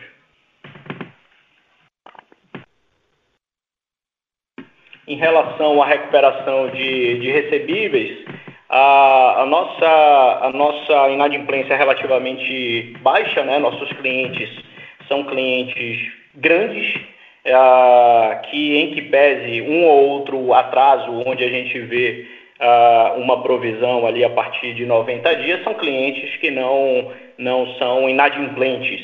Em 5.05 5.17
relação 5.17 5.81
à 5.81 5.85
recuperação 5.85 6.69
de, 6.69 7.19
de 7.19 7.29
recebíveis, 7.29 8.25
a, 8.69 9.41
a, 9.41 9.45
nossa, 9.45 10.39
a 10.45 10.51
nossa 10.53 11.09
inadimplência 11.09 11.73
é 11.73 11.77
relativamente 11.77 12.97
baixa, 13.01 13.43
né? 13.43 13.59
nossos 13.59 13.91
clientes 13.93 14.49
são 15.07 15.25
clientes 15.25 16.11
grandes, 16.35 16.99
é, 17.45 18.39
que 18.49 18.77
em 18.77 18.91
que 18.93 19.01
pese 19.03 19.61
um 19.61 19.85
ou 19.85 20.09
outro 20.09 20.53
atraso, 20.53 21.11
onde 21.25 21.43
a 21.43 21.49
gente 21.49 21.77
vê 21.79 22.25
uh, 22.59 23.19
uma 23.19 23.41
provisão 23.43 24.07
ali 24.07 24.23
a 24.23 24.29
partir 24.29 24.73
de 24.73 24.85
90 24.85 25.35
dias, 25.35 25.63
são 25.63 25.73
clientes 25.73 26.37
que 26.37 26.49
não, 26.49 27.11
não 27.37 27.67
são 27.75 28.09
inadimplentes. 28.09 29.01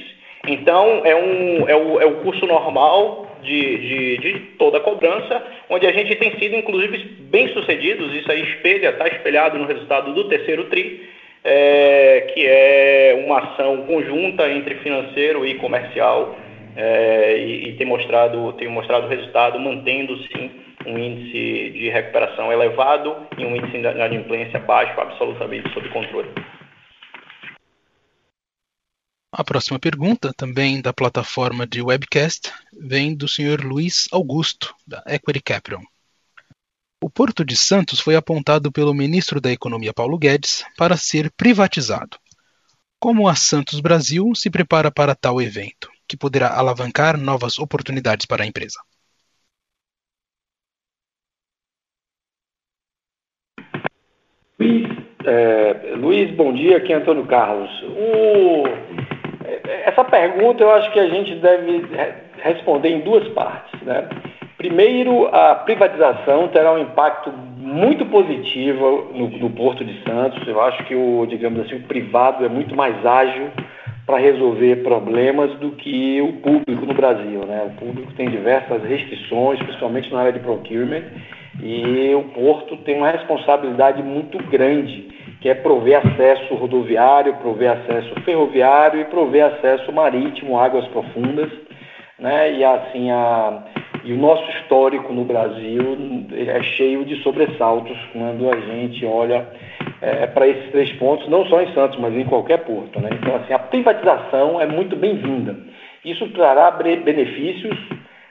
Então, 0.47 1.01
é, 1.03 1.13
um, 1.15 1.67
é, 1.67 1.75
o, 1.75 1.99
é 1.99 2.05
o 2.05 2.21
curso 2.21 2.45
normal 2.45 3.27
de, 3.43 3.77
de, 3.77 4.17
de, 4.17 4.39
toda 4.57 4.77
a 4.77 4.81
cobrança, 4.81 5.43
onde 5.69 5.85
a 5.85 5.91
gente 5.91 6.15
tem 6.15 6.37
sido, 6.39 6.55
inclusive, 6.55 6.97
bem 7.29 7.49
sucedidos, 7.49 8.13
isso 8.15 8.31
aí 8.31 8.41
espelha, 8.41 8.89
está 8.89 9.07
espelhado 9.07 9.57
no 9.57 9.65
resultado 9.65 10.13
do 10.13 10.29
terceiro 10.29 10.65
TRI, 10.65 11.09
é, 11.43 12.31
que 12.33 12.45
é 12.45 13.23
uma 13.25 13.39
ação 13.39 13.85
conjunta 13.85 14.49
entre 14.49 14.75
financeiro 14.75 15.45
e 15.45 15.55
comercial 15.55 16.35
é, 16.81 17.37
e, 17.37 17.69
e 17.69 17.77
tem 17.77 17.85
mostrado, 17.85 18.53
tem 18.53 18.69
mostrado 18.69 19.09
resultado, 19.09 19.59
mantendo 19.59 20.17
sim 20.27 20.49
um 20.85 20.97
índice 20.97 21.71
de 21.71 21.89
recuperação 21.89 22.53
elevado 22.53 23.27
e 23.37 23.45
um 23.45 23.53
índice 23.53 23.73
de 23.73 23.79
inadimplência 23.79 24.59
baixo, 24.61 24.97
absolutamente 24.97 25.71
sob 25.73 25.89
controle. 25.89 26.29
A 29.33 29.43
próxima 29.43 29.77
pergunta, 29.77 30.33
também 30.35 30.81
da 30.81 30.93
plataforma 30.93 31.67
de 31.67 31.81
webcast, 31.81 32.49
vem 32.71 33.13
do 33.13 33.27
Sr. 33.27 33.61
Luiz 33.61 34.07
Augusto, 34.13 34.73
da 34.87 35.03
Equity 35.05 35.41
Capital. 35.41 35.81
O 37.03 37.09
Porto 37.09 37.43
de 37.43 37.57
Santos 37.57 37.99
foi 37.99 38.15
apontado 38.15 38.71
pelo 38.71 38.93
ministro 38.93 39.41
da 39.41 39.51
Economia 39.51 39.93
Paulo 39.93 40.17
Guedes 40.17 40.63
para 40.77 40.95
ser 40.95 41.29
privatizado. 41.31 42.17
Como 42.99 43.27
a 43.27 43.35
Santos 43.35 43.81
Brasil 43.81 44.33
se 44.33 44.49
prepara 44.49 44.89
para 44.89 45.13
tal 45.13 45.41
evento? 45.41 45.89
Que 46.09 46.17
poderá 46.17 46.49
alavancar 46.57 47.15
novas 47.17 47.59
oportunidades 47.59 48.25
para 48.25 48.43
a 48.43 48.47
empresa. 48.47 48.79
Luiz, 54.59 54.89
é, 55.23 55.93
Luiz 55.95 56.31
bom 56.35 56.51
dia, 56.51 56.77
aqui 56.77 56.91
é 56.91 56.95
Antônio 56.95 57.25
Carlos. 57.27 57.69
O, 57.83 58.63
essa 59.85 60.03
pergunta 60.03 60.63
eu 60.63 60.71
acho 60.71 60.91
que 60.91 60.99
a 60.99 61.07
gente 61.07 61.35
deve 61.35 61.85
responder 62.41 62.89
em 62.89 63.01
duas 63.01 63.27
partes. 63.29 63.79
Né? 63.83 64.09
Primeiro, 64.57 65.27
a 65.27 65.55
privatização 65.55 66.47
terá 66.49 66.73
um 66.73 66.79
impacto 66.79 67.31
muito 67.31 68.05
positivo 68.07 69.09
no, 69.13 69.29
no 69.29 69.49
Porto 69.51 69.85
de 69.85 70.03
Santos. 70.03 70.45
Eu 70.47 70.59
acho 70.59 70.83
que 70.85 70.95
o, 70.95 71.25
digamos 71.27 71.59
assim, 71.61 71.75
o 71.75 71.83
privado 71.83 72.43
é 72.43 72.49
muito 72.49 72.75
mais 72.75 73.05
ágil 73.05 73.51
para 74.09 74.17
resolver 74.17 74.77
problemas 74.77 75.51
do 75.59 75.69
que 75.73 76.19
o 76.19 76.33
público 76.41 76.83
no 76.83 76.95
Brasil. 76.95 77.45
Né? 77.45 77.67
O 77.67 77.79
público 77.79 78.11
tem 78.13 78.27
diversas 78.27 78.81
restrições, 78.83 79.61
principalmente 79.61 80.11
na 80.11 80.21
área 80.21 80.33
de 80.33 80.39
procurement, 80.39 81.03
e 81.61 82.11
o 82.15 82.23
porto 82.33 82.75
tem 82.77 82.97
uma 82.97 83.11
responsabilidade 83.11 84.01
muito 84.01 84.39
grande, 84.49 85.09
que 85.39 85.47
é 85.47 85.53
prover 85.53 85.99
acesso 85.99 86.55
rodoviário, 86.55 87.35
prover 87.35 87.69
acesso 87.69 88.15
ferroviário 88.25 88.99
e 88.99 89.05
prover 89.05 89.45
acesso 89.45 89.91
marítimo, 89.91 90.57
águas 90.57 90.87
profundas. 90.87 91.51
Né? 92.17 92.53
E 92.53 92.63
assim 92.65 93.11
a, 93.11 93.63
e 94.03 94.11
o 94.11 94.17
nosso 94.17 94.49
histórico 94.57 95.13
no 95.13 95.23
Brasil 95.23 96.25
é 96.31 96.63
cheio 96.63 97.05
de 97.05 97.21
sobressaltos 97.21 97.97
quando 98.11 98.49
a 98.49 98.59
gente 98.59 99.05
olha 99.05 99.45
é, 100.01 100.27
para 100.27 100.47
esses 100.47 100.71
três 100.71 100.91
pontos, 100.93 101.27
não 101.27 101.45
só 101.45 101.61
em 101.61 101.73
Santos, 101.73 101.99
mas 101.99 102.13
em 102.13 102.25
qualquer 102.25 102.59
porto. 102.59 102.99
Né? 102.99 103.09
Então, 103.13 103.35
assim, 103.35 103.53
a 103.53 103.58
privatização 103.69 104.59
é 104.59 104.65
muito 104.65 104.95
bem-vinda. 104.95 105.55
Isso 106.03 106.27
trará 106.29 106.71
benefícios 106.71 107.77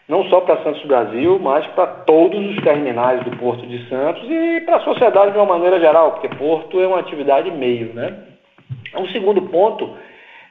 não 0.09 0.24
só 0.24 0.40
para 0.40 0.62
Santos 0.62 0.83
Brasil, 0.85 1.38
mas 1.38 1.66
para 1.68 1.87
todos 1.87 2.40
os 2.51 2.57
terminais 2.62 3.22
do 3.24 3.37
Porto 3.37 3.66
de 3.66 3.87
Santos 3.88 4.22
e 4.29 4.62
para 4.62 4.77
a 4.77 4.81
sociedade 4.81 5.33
de 5.33 5.37
uma 5.37 5.46
maneira 5.46 5.79
geral, 5.79 6.12
porque 6.12 6.35
Porto 6.35 6.81
é 6.81 6.87
uma 6.87 7.01
atividade 7.01 7.51
meio, 7.51 7.92
né? 7.92 8.16
Um 8.96 9.07
segundo 9.09 9.42
ponto 9.42 9.96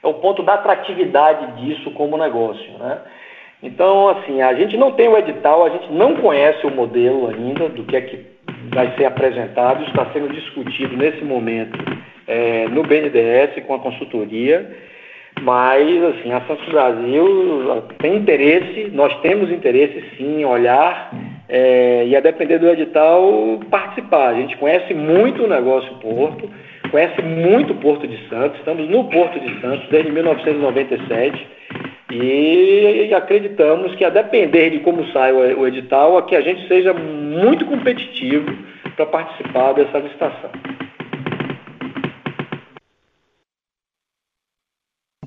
é 0.02 0.06
o 0.06 0.14
ponto 0.14 0.44
da 0.44 0.54
atratividade 0.54 1.60
disso 1.60 1.90
como 1.90 2.16
negócio, 2.16 2.70
né? 2.78 2.98
Então, 3.60 4.08
assim, 4.10 4.40
a 4.40 4.54
gente 4.54 4.76
não 4.76 4.92
tem 4.92 5.08
o 5.08 5.18
edital, 5.18 5.64
a 5.64 5.70
gente 5.70 5.92
não 5.92 6.14
conhece 6.14 6.64
o 6.64 6.70
modelo 6.70 7.26
ainda 7.26 7.68
do 7.68 7.82
que 7.82 7.96
é 7.96 8.00
que 8.02 8.26
vai 8.72 8.94
ser 8.96 9.06
apresentado, 9.06 9.82
está 9.82 10.06
sendo 10.12 10.32
discutido 10.32 10.96
nesse 10.96 11.24
momento 11.24 11.76
é, 12.28 12.68
no 12.68 12.82
BNDES 12.82 13.64
com 13.66 13.74
a 13.74 13.78
consultoria. 13.78 14.70
Mas, 15.40 16.02
assim, 16.02 16.32
a 16.32 16.40
Santos 16.42 16.68
Brasil 16.68 17.84
tem 17.98 18.16
interesse, 18.16 18.90
nós 18.92 19.14
temos 19.20 19.50
interesse 19.50 20.04
sim 20.16 20.40
em 20.40 20.44
olhar 20.44 21.12
é, 21.48 22.04
e 22.06 22.16
a 22.16 22.20
depender 22.20 22.58
do 22.58 22.68
edital 22.68 23.60
participar. 23.70 24.28
A 24.28 24.34
gente 24.34 24.56
conhece 24.56 24.92
muito 24.94 25.44
o 25.44 25.48
negócio 25.48 25.94
Porto, 25.96 26.50
conhece 26.90 27.22
muito 27.22 27.72
o 27.72 27.76
Porto 27.76 28.06
de 28.06 28.28
Santos, 28.28 28.58
estamos 28.58 28.88
no 28.88 29.04
Porto 29.04 29.38
de 29.38 29.60
Santos 29.60 29.88
desde 29.90 30.10
1997 30.10 31.46
e 32.10 33.12
acreditamos 33.14 33.94
que 33.94 34.04
a 34.04 34.10
depender 34.10 34.70
de 34.70 34.78
como 34.80 35.06
sai 35.12 35.32
o 35.32 35.66
edital, 35.66 36.16
aqui 36.16 36.34
a 36.34 36.40
gente 36.40 36.66
seja 36.66 36.92
muito 36.94 37.66
competitivo 37.66 38.46
para 38.96 39.06
participar 39.06 39.72
dessa 39.74 39.98
licitação. 39.98 40.50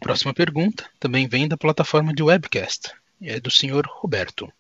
Próxima 0.01 0.33
pergunta 0.33 0.89
também 0.99 1.27
vem 1.27 1.47
da 1.47 1.55
plataforma 1.55 2.11
de 2.13 2.23
webcast 2.23 2.91
e 3.21 3.29
é 3.29 3.39
do 3.39 3.51
senhor 3.51 3.85
Roberto. 3.87 4.51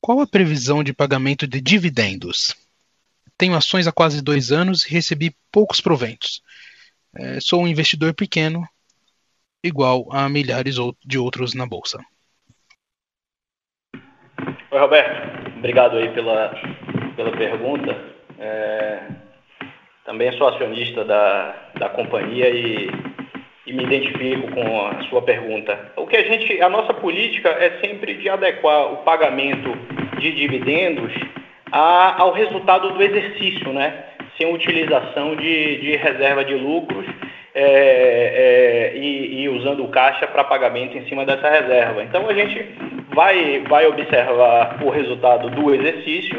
Qual 0.00 0.20
a 0.20 0.26
previsão 0.26 0.82
de 0.82 0.94
pagamento 0.94 1.46
de 1.46 1.60
dividendos? 1.60 2.56
Tenho 3.36 3.54
ações 3.54 3.86
há 3.86 3.92
quase 3.92 4.22
dois 4.22 4.50
anos 4.50 4.86
e 4.86 4.90
recebi 4.90 5.36
poucos 5.52 5.80
proventos. 5.80 6.42
É, 7.14 7.38
sou 7.40 7.62
um 7.62 7.68
investidor 7.68 8.14
pequeno, 8.14 8.66
igual 9.62 10.06
a 10.10 10.28
milhares 10.28 10.76
de 11.04 11.18
outros 11.18 11.54
na 11.54 11.66
bolsa. 11.66 11.98
Oi, 14.70 14.80
Roberto. 14.80 15.58
Obrigado 15.58 15.98
aí 15.98 16.12
pela, 16.14 16.54
pela 17.16 17.36
pergunta. 17.36 17.92
É, 18.38 19.08
também 20.06 20.32
sou 20.38 20.48
acionista 20.48 21.04
da, 21.04 21.72
da 21.78 21.88
companhia 21.90 22.48
e 22.48 22.88
e 23.66 23.72
me 23.72 23.82
identifico 23.82 24.50
com 24.52 24.86
a 24.86 25.02
sua 25.08 25.22
pergunta. 25.22 25.92
O 25.96 26.06
que 26.06 26.16
a 26.16 26.22
gente, 26.22 26.60
a 26.62 26.68
nossa 26.68 26.94
política 26.94 27.48
é 27.48 27.78
sempre 27.84 28.14
de 28.14 28.28
adequar 28.28 28.92
o 28.92 28.96
pagamento 28.98 29.76
de 30.18 30.32
dividendos 30.32 31.12
a, 31.72 32.22
ao 32.22 32.32
resultado 32.32 32.92
do 32.92 33.02
exercício, 33.02 33.72
né? 33.72 34.04
Sem 34.38 34.52
utilização 34.52 35.34
de, 35.34 35.78
de 35.78 35.96
reserva 35.96 36.44
de 36.44 36.54
lucros 36.54 37.06
é, 37.54 38.92
é, 38.92 38.98
e, 38.98 39.42
e, 39.42 39.48
usando 39.48 39.82
o 39.82 39.88
caixa 39.88 40.26
para 40.26 40.44
pagamento 40.44 40.96
em 40.96 41.06
cima 41.08 41.24
dessa 41.24 41.48
reserva. 41.48 42.02
Então 42.02 42.28
a 42.28 42.34
gente 42.34 42.64
vai, 43.14 43.64
vai 43.68 43.86
observar 43.86 44.78
o 44.82 44.90
resultado 44.90 45.48
do 45.50 45.74
exercício 45.74 46.38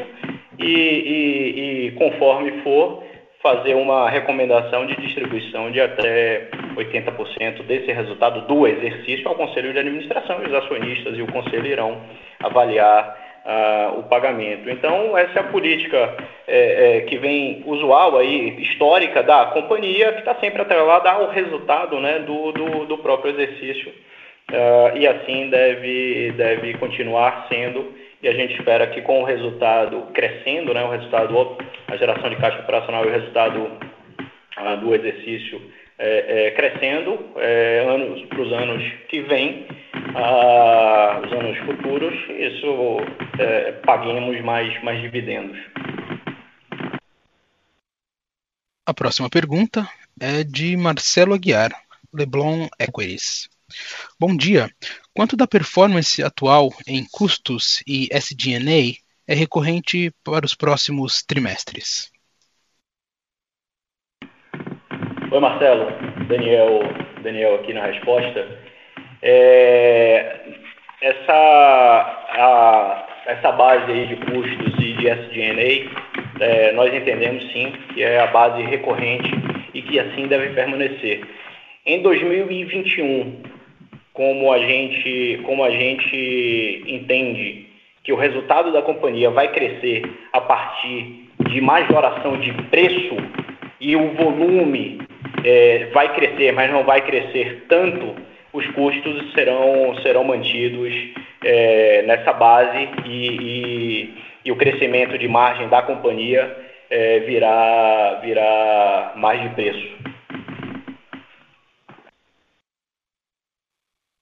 e, 0.60 0.66
e, 0.66 1.88
e 1.88 1.92
conforme 1.94 2.52
for 2.62 3.04
fazer 3.42 3.76
uma 3.76 4.10
recomendação 4.10 4.86
de 4.86 4.96
distribuição 4.98 5.72
de 5.72 5.80
até 5.80 6.50
80% 6.76 7.64
desse 7.64 7.92
resultado 7.92 8.42
do 8.48 8.68
exercício 8.68 9.28
ao 9.28 9.36
Conselho 9.36 9.74
de 9.74 9.80
Administração. 9.80 10.42
Os 10.42 10.54
acionistas 10.54 11.18
e 11.18 11.22
o 11.22 11.32
Conselho 11.32 11.66
irão 11.66 12.02
avaliar 12.44 13.28
uh, 13.48 14.00
o 14.00 14.04
pagamento. 14.04 14.70
Então, 14.70 15.18
essa 15.18 15.40
é 15.40 15.42
a 15.42 15.52
política 15.52 16.18
é, 16.48 16.98
é, 16.98 17.02
que 17.02 17.18
vem 17.18 17.64
usual, 17.66 18.18
aí, 18.18 18.62
histórica 18.62 19.24
da 19.24 19.48
companhia, 19.48 20.14
que 20.14 20.20
está 20.20 20.36
sempre 20.36 20.62
atrelada 20.62 21.10
ao 21.10 21.30
resultado 21.30 22.00
né, 22.00 22.20
do, 22.20 22.52
do, 22.52 22.86
do 22.86 22.98
próprio 22.98 23.34
exercício. 23.34 23.94
Uh, 24.50 24.98
e 24.98 25.06
assim 25.06 25.50
deve, 25.50 26.32
deve 26.38 26.74
continuar 26.76 27.48
sendo 27.50 27.94
e 28.22 28.28
a 28.28 28.34
gente 28.34 28.56
espera 28.56 28.88
que 28.88 29.02
com 29.02 29.22
o 29.22 29.26
resultado 29.26 30.08
crescendo, 30.14 30.74
né, 30.74 30.84
o 30.84 30.90
resultado, 30.90 31.58
a 31.88 31.98
geração 31.98 32.30
de 32.30 32.36
caixa 32.38 32.60
operacional 32.60 33.06
e 33.06 33.08
o 33.08 33.12
resultado 33.12 33.72
ah, 34.56 34.76
do 34.76 34.94
exercício 34.96 35.62
é, 36.00 36.48
é, 36.48 36.52
crescendo 36.52 37.32
é, 37.38 37.86
anos 37.88 38.24
para 38.28 38.42
os 38.42 38.54
anos 38.54 38.84
que 39.10 39.22
vêm, 39.22 39.68
ah, 40.16 41.22
os 41.26 41.32
anos 41.32 41.58
futuros, 41.60 42.14
isso 42.30 42.98
é, 43.40 43.72
paguemos 43.84 44.40
mais, 44.42 44.84
mais 44.84 45.02
dividendos. 45.02 45.58
A 48.86 48.94
próxima 48.94 49.30
pergunta 49.30 49.88
é 50.20 50.44
de 50.44 50.78
Marcelo 50.78 51.34
Aguiar, 51.34 51.72
Leblon 52.14 52.68
Equities. 52.80 53.50
Bom 54.20 54.36
dia. 54.36 54.70
Quanto 55.18 55.36
da 55.36 55.48
performance 55.48 56.22
atual 56.22 56.70
em 56.88 57.04
custos 57.12 57.82
e 57.88 58.08
SG&A 58.12 59.02
é 59.28 59.34
recorrente 59.34 60.12
para 60.24 60.46
os 60.46 60.54
próximos 60.54 61.24
trimestres? 61.24 62.12
Oi, 65.32 65.40
Marcelo. 65.40 65.88
Daniel, 66.28 66.82
Daniel 67.24 67.56
aqui 67.56 67.74
na 67.74 67.88
resposta. 67.88 68.60
É, 69.24 70.52
essa, 71.02 71.34
a, 71.34 73.08
essa 73.26 73.52
base 73.54 73.92
aí 73.92 74.06
de 74.10 74.18
custos 74.18 74.74
e 74.78 74.94
de 74.98 75.10
SG&A, 75.10 76.46
é, 76.46 76.72
nós 76.74 76.94
entendemos 76.94 77.42
sim 77.52 77.72
que 77.92 78.04
é 78.04 78.20
a 78.20 78.28
base 78.28 78.62
recorrente 78.62 79.32
e 79.74 79.82
que 79.82 80.00
assim 80.00 80.28
deve 80.28 80.54
permanecer. 80.54 81.28
Em 81.88 82.04
2021, 82.04 83.47
como 84.18 84.52
a 84.52 84.58
gente, 84.58 85.40
como 85.44 85.64
a 85.64 85.70
gente 85.70 86.84
entende 86.88 87.68
que 88.04 88.12
o 88.12 88.16
resultado 88.16 88.74
da 88.74 88.82
companhia 88.82 89.30
vai 89.30 89.52
crescer 89.52 90.02
a 90.34 90.42
partir 90.42 91.30
de 91.48 91.62
majoração 91.62 92.40
de 92.40 92.52
preço 92.64 93.16
e 93.80 93.96
o 93.96 94.14
volume 94.16 95.00
é, 95.46 95.90
vai 95.94 96.16
crescer, 96.16 96.52
mas 96.52 96.72
não 96.72 96.84
vai 96.84 97.02
crescer 97.02 97.66
tanto, 97.70 98.16
os 98.52 98.66
custos 98.72 99.32
serão, 99.34 99.96
serão 100.02 100.24
mantidos 100.24 100.92
é, 101.46 102.02
nessa 102.08 102.34
base 102.34 102.90
e, 103.06 103.28
e, 103.28 104.14
e, 104.46 104.52
o 104.52 104.56
crescimento 104.56 105.16
de 105.16 105.28
margem 105.28 105.68
da 105.68 105.84
companhia 105.84 106.58
é, 106.90 107.20
virá, 107.20 108.20
virá 108.24 109.14
mais 109.16 109.44
de 109.44 109.50
preço. 109.50 110.07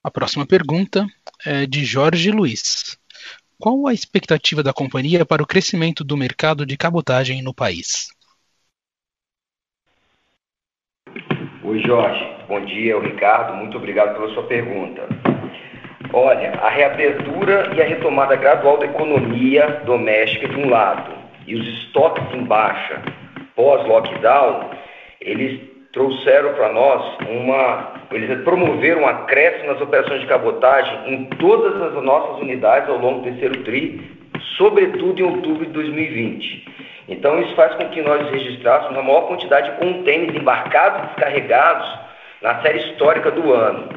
A 0.06 0.12
próxima 0.12 0.46
pergunta 0.46 1.08
é 1.44 1.66
de 1.66 1.84
Jorge 1.84 2.30
Luiz. 2.30 2.96
Qual 3.60 3.88
a 3.88 3.92
expectativa 3.92 4.62
da 4.62 4.72
companhia 4.72 5.26
para 5.26 5.42
o 5.42 5.48
crescimento 5.48 6.04
do 6.04 6.16
mercado 6.16 6.64
de 6.64 6.78
cabotagem 6.78 7.42
no 7.42 7.56
país? 7.56 8.10
Oi, 11.64 11.82
Jorge. 11.82 12.24
Bom 12.48 12.64
dia, 12.66 12.96
o 12.96 13.02
Ricardo. 13.02 13.56
Muito 13.56 13.78
obrigado 13.78 14.14
pela 14.14 14.32
sua 14.36 14.44
pergunta. 14.44 15.10
Olha, 16.14 16.52
a 16.52 16.70
reabertura 16.70 17.76
e 17.76 17.82
a 17.82 17.88
retomada 17.88 18.36
gradual 18.36 18.78
da 18.78 18.86
economia 18.86 19.82
doméstica 19.88 20.48
de 20.48 20.56
um 20.56 20.70
lado 20.70 21.16
e 21.48 21.56
os 21.56 21.68
estoques 21.80 22.32
em 22.32 22.44
baixa 22.44 23.02
pós-lockdown, 23.56 24.70
eles 25.20 25.75
trouxeram 25.96 26.54
para 26.54 26.72
nós 26.74 27.18
uma. 27.28 27.94
Eles 28.12 28.44
promoveram 28.44 29.02
um 29.02 29.08
acréscimo 29.08 29.72
nas 29.72 29.82
operações 29.82 30.22
de 30.22 30.28
cabotagem 30.28 31.14
em 31.14 31.26
todas 31.38 31.82
as 31.82 32.04
nossas 32.04 32.42
unidades 32.42 32.88
ao 32.90 33.00
longo 33.00 33.22
do 33.22 33.24
terceiro 33.24 33.64
TRI, 33.64 34.02
sobretudo 34.58 35.20
em 35.20 35.24
outubro 35.24 35.66
de 35.66 35.72
2020. 35.72 36.76
Então, 37.08 37.40
isso 37.42 37.56
faz 37.56 37.74
com 37.76 37.88
que 37.90 38.02
nós 38.02 38.30
registrássemos 38.30 38.98
a 38.98 39.02
maior 39.02 39.28
quantidade 39.28 39.72
de 39.72 39.78
contêineres 39.78 40.36
embarcados 40.36 41.00
e 41.00 41.06
descarregados 41.08 42.00
na 42.42 42.62
série 42.62 42.80
histórica 42.80 43.32
do 43.32 43.54
ano. 43.54 43.88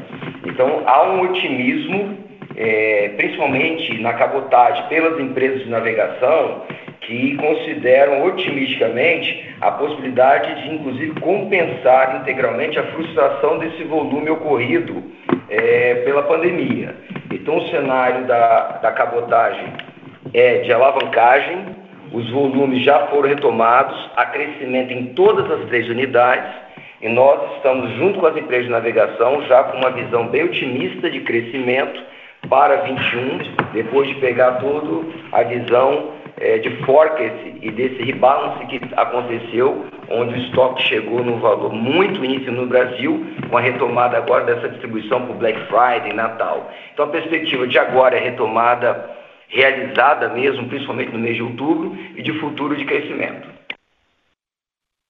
Então, 0.47 0.83
há 0.87 1.03
um 1.03 1.23
otimismo, 1.23 2.19
é, 2.57 3.13
principalmente 3.17 4.01
na 4.01 4.13
cabotagem, 4.13 4.87
pelas 4.89 5.19
empresas 5.19 5.63
de 5.65 5.71
navegação, 5.71 6.63
que 7.09 7.37
consideram 7.37 8.23
otimisticamente 8.27 9.55
a 9.63 9.71
possibilidade 9.71 10.63
de, 10.63 10.75
inclusive, 10.75 11.19
compensar 11.21 12.21
integralmente 12.21 12.79
a 12.79 12.83
frustração 12.89 13.59
desse 13.59 13.83
volume 13.85 14.29
ocorrido 14.29 15.03
é, 15.49 16.03
pela 16.05 16.25
pandemia. 16.25 16.95
Então, 17.33 17.57
o 17.57 17.69
cenário 17.69 18.27
da, 18.27 18.79
da 18.83 18.93
cabotagem 18.93 19.73
é 20.35 20.59
de 20.59 20.71
alavancagem, 20.71 21.79
os 22.13 22.31
volumes 22.31 22.85
já 22.85 23.07
foram 23.07 23.31
retomados, 23.31 24.11
há 24.15 24.27
crescimento 24.27 24.93
em 24.93 25.07
todas 25.15 25.51
as 25.51 25.67
três 25.69 25.89
unidades, 25.89 26.55
e 27.01 27.09
nós 27.09 27.57
estamos, 27.57 27.91
junto 27.97 28.21
com 28.21 28.27
as 28.27 28.37
empresas 28.37 28.67
de 28.67 28.73
navegação, 28.73 29.43
já 29.47 29.65
com 29.65 29.79
uma 29.79 29.93
visão 29.93 30.27
bem 30.27 30.45
otimista 30.45 31.09
de 31.09 31.21
crescimento 31.21 32.03
para 32.51 32.83
21, 32.83 33.39
depois 33.73 34.09
de 34.09 34.17
pegar 34.17 34.53
toda 34.53 35.07
a 35.33 35.43
visão 35.45 36.18
é, 36.41 36.59
de 36.59 36.71
forecast 36.85 37.55
e 37.61 37.71
desse 37.71 38.03
rebalance 38.03 38.67
que 38.67 38.81
aconteceu, 38.97 39.87
onde 40.09 40.35
o 40.35 40.43
estoque 40.45 40.83
chegou 40.83 41.23
num 41.23 41.41
valor 41.41 41.73
muito 41.73 42.25
ínfimo 42.25 42.63
no 42.63 42.67
Brasil, 42.67 43.27
com 43.49 43.57
a 43.57 43.61
retomada 43.61 44.17
agora 44.17 44.45
dessa 44.45 44.69
distribuição 44.69 45.23
para 45.23 45.35
o 45.35 45.39
Black 45.39 45.59
Friday, 45.67 46.13
Natal. 46.13 46.71
Então 46.93 47.07
a 47.07 47.09
perspectiva 47.09 47.67
de 47.67 47.79
agora 47.79 48.17
é 48.17 48.21
retomada 48.21 49.17
realizada 49.49 50.29
mesmo, 50.29 50.69
principalmente 50.69 51.13
no 51.13 51.19
mês 51.19 51.37
de 51.37 51.43
outubro, 51.43 51.97
e 52.17 52.23
de 52.23 52.39
futuro 52.39 52.77
de 52.77 52.85
crescimento. 52.85 53.49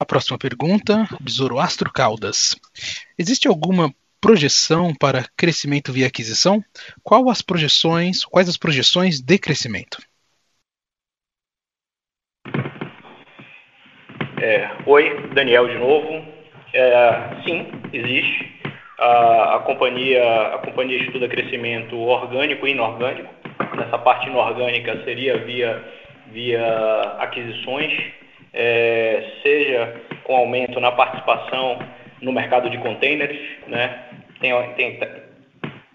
A 0.00 0.04
próxima 0.04 0.38
pergunta, 0.38 1.08
Zoroastro 1.28 1.92
Caldas. 1.92 2.56
Existe 3.18 3.48
alguma 3.48 3.92
projeção 4.20 4.94
para 4.94 5.26
crescimento 5.36 5.92
via 5.92 6.06
aquisição? 6.06 6.62
Qual 7.02 7.28
as 7.28 7.42
projeções, 7.42 8.24
quais 8.24 8.48
as 8.48 8.56
projeções 8.56 9.20
de 9.20 9.38
crescimento? 9.38 9.98
É, 14.48 14.66
oi, 14.86 15.28
Daniel 15.34 15.68
de 15.68 15.76
novo. 15.76 16.24
É, 16.72 17.12
sim, 17.44 17.70
existe. 17.92 18.50
A, 18.98 19.56
a, 19.56 19.58
companhia, 19.58 20.24
a 20.54 20.58
companhia 20.64 21.02
estuda 21.02 21.28
crescimento 21.28 21.94
orgânico 21.98 22.66
e 22.66 22.70
inorgânico. 22.70 23.28
Nessa 23.76 23.98
parte 23.98 24.26
inorgânica 24.26 25.04
seria 25.04 25.36
via, 25.36 25.84
via 26.28 27.16
aquisições, 27.18 27.92
é, 28.54 29.32
seja 29.42 30.00
com 30.24 30.34
aumento 30.34 30.80
na 30.80 30.92
participação 30.92 31.78
no 32.22 32.32
mercado 32.32 32.70
de 32.70 32.78
containers, 32.78 33.38
né? 33.66 33.98
tem, 34.40 34.54
tem, 34.76 34.98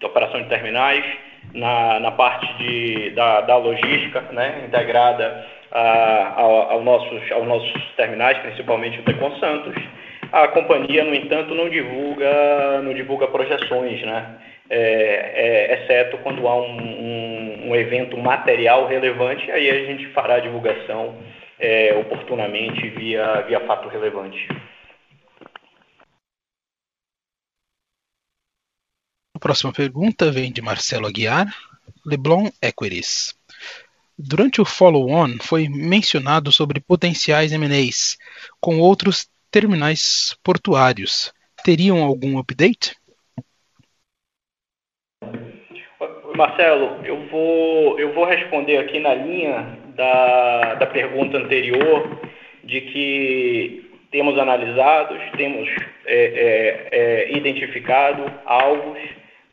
operação 0.00 0.40
de 0.40 0.48
terminais, 0.48 1.04
na, 1.52 1.98
na 1.98 2.12
parte 2.12 2.46
de, 2.58 3.10
da, 3.16 3.40
da 3.40 3.56
logística 3.56 4.20
né? 4.30 4.62
integrada 4.64 5.44
a, 5.74 6.40
ao, 6.40 6.82
nossos, 6.84 7.32
aos 7.32 7.46
nossos 7.46 7.72
terminais, 7.96 8.38
principalmente 8.38 9.00
o 9.00 9.02
Tecon 9.02 9.36
Santos. 9.40 9.74
A 10.32 10.48
companhia, 10.48 11.04
no 11.04 11.14
entanto, 11.14 11.54
não 11.54 11.68
divulga, 11.68 12.80
não 12.82 12.94
divulga 12.94 13.26
projeções, 13.28 14.00
né? 14.02 14.36
É, 14.70 14.78
é, 14.78 15.74
exceto 15.74 16.16
quando 16.18 16.48
há 16.48 16.56
um, 16.56 16.80
um, 16.80 17.68
um, 17.68 17.76
evento 17.76 18.16
material 18.16 18.86
relevante, 18.86 19.50
aí 19.50 19.68
a 19.68 19.84
gente 19.84 20.06
fará 20.12 20.36
a 20.36 20.40
divulgação 20.40 21.14
é, 21.58 21.94
oportunamente 21.94 22.88
via, 22.90 23.42
via 23.42 23.60
fato 23.66 23.88
relevante. 23.88 24.48
A 29.34 29.38
próxima 29.38 29.72
pergunta 29.72 30.32
vem 30.32 30.50
de 30.50 30.62
Marcelo 30.62 31.06
Aguiar, 31.06 31.46
Leblon 32.06 32.48
Equities. 32.62 33.34
Durante 34.16 34.60
o 34.60 34.64
follow-on 34.64 35.38
foi 35.40 35.68
mencionado 35.68 36.52
sobre 36.52 36.80
potenciais 36.80 37.52
M&As 37.52 38.16
com 38.60 38.78
outros 38.78 39.28
terminais 39.50 40.36
portuários. 40.42 41.32
Teriam 41.64 42.02
algum 42.02 42.38
update? 42.38 42.94
Marcelo, 46.36 47.04
eu 47.04 47.28
vou, 47.28 47.98
eu 47.98 48.12
vou 48.12 48.24
responder 48.24 48.78
aqui 48.78 48.98
na 48.98 49.14
linha 49.14 49.78
da, 49.96 50.74
da 50.74 50.86
pergunta 50.86 51.38
anterior, 51.38 52.20
de 52.64 52.80
que 52.80 53.90
temos 54.10 54.38
analisado, 54.38 55.16
temos 55.36 55.68
é, 56.06 56.16
é, 56.16 56.88
é, 56.92 57.36
identificado 57.36 58.24
alvos 58.44 58.98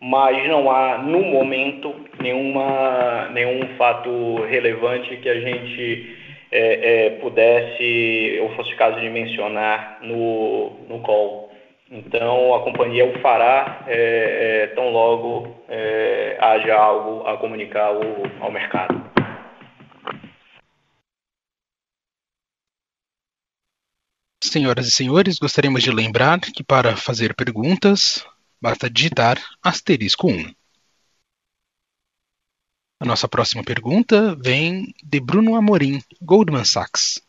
mas 0.01 0.47
não 0.47 0.71
há, 0.71 0.97
no 0.97 1.21
momento, 1.21 1.93
nenhuma, 2.19 3.29
nenhum 3.31 3.77
fato 3.77 4.43
relevante 4.49 5.15
que 5.17 5.29
a 5.29 5.39
gente 5.39 6.17
é, 6.51 7.05
é, 7.05 7.09
pudesse, 7.21 8.39
ou 8.41 8.49
fosse 8.55 8.75
caso 8.75 8.99
de 8.99 9.07
mencionar 9.09 9.99
no, 10.01 10.71
no 10.89 10.99
call. 11.01 11.51
Então, 11.91 12.55
a 12.55 12.63
companhia 12.63 13.05
o 13.05 13.19
fará 13.19 13.83
é, 13.85 14.63
é 14.63 14.67
tão 14.75 14.89
logo 14.89 15.55
é, 15.69 16.35
haja 16.39 16.75
algo 16.75 17.27
a 17.27 17.37
comunicar 17.37 17.87
ao, 17.87 18.01
ao 18.39 18.51
mercado. 18.51 18.99
Senhoras 24.43 24.87
e 24.87 24.91
senhores, 24.91 25.37
gostaríamos 25.37 25.83
de 25.83 25.91
lembrar 25.91 26.39
que 26.39 26.63
para 26.63 26.97
fazer 26.97 27.35
perguntas, 27.35 28.25
Basta 28.61 28.87
digitar 28.87 29.37
asterisco 29.63 30.27
1. 30.27 30.53
A 32.99 33.05
nossa 33.05 33.27
próxima 33.27 33.63
pergunta 33.63 34.35
vem 34.35 34.93
de 35.03 35.19
Bruno 35.19 35.55
Amorim, 35.55 35.99
Goldman 36.21 36.63
Sachs. 36.63 37.19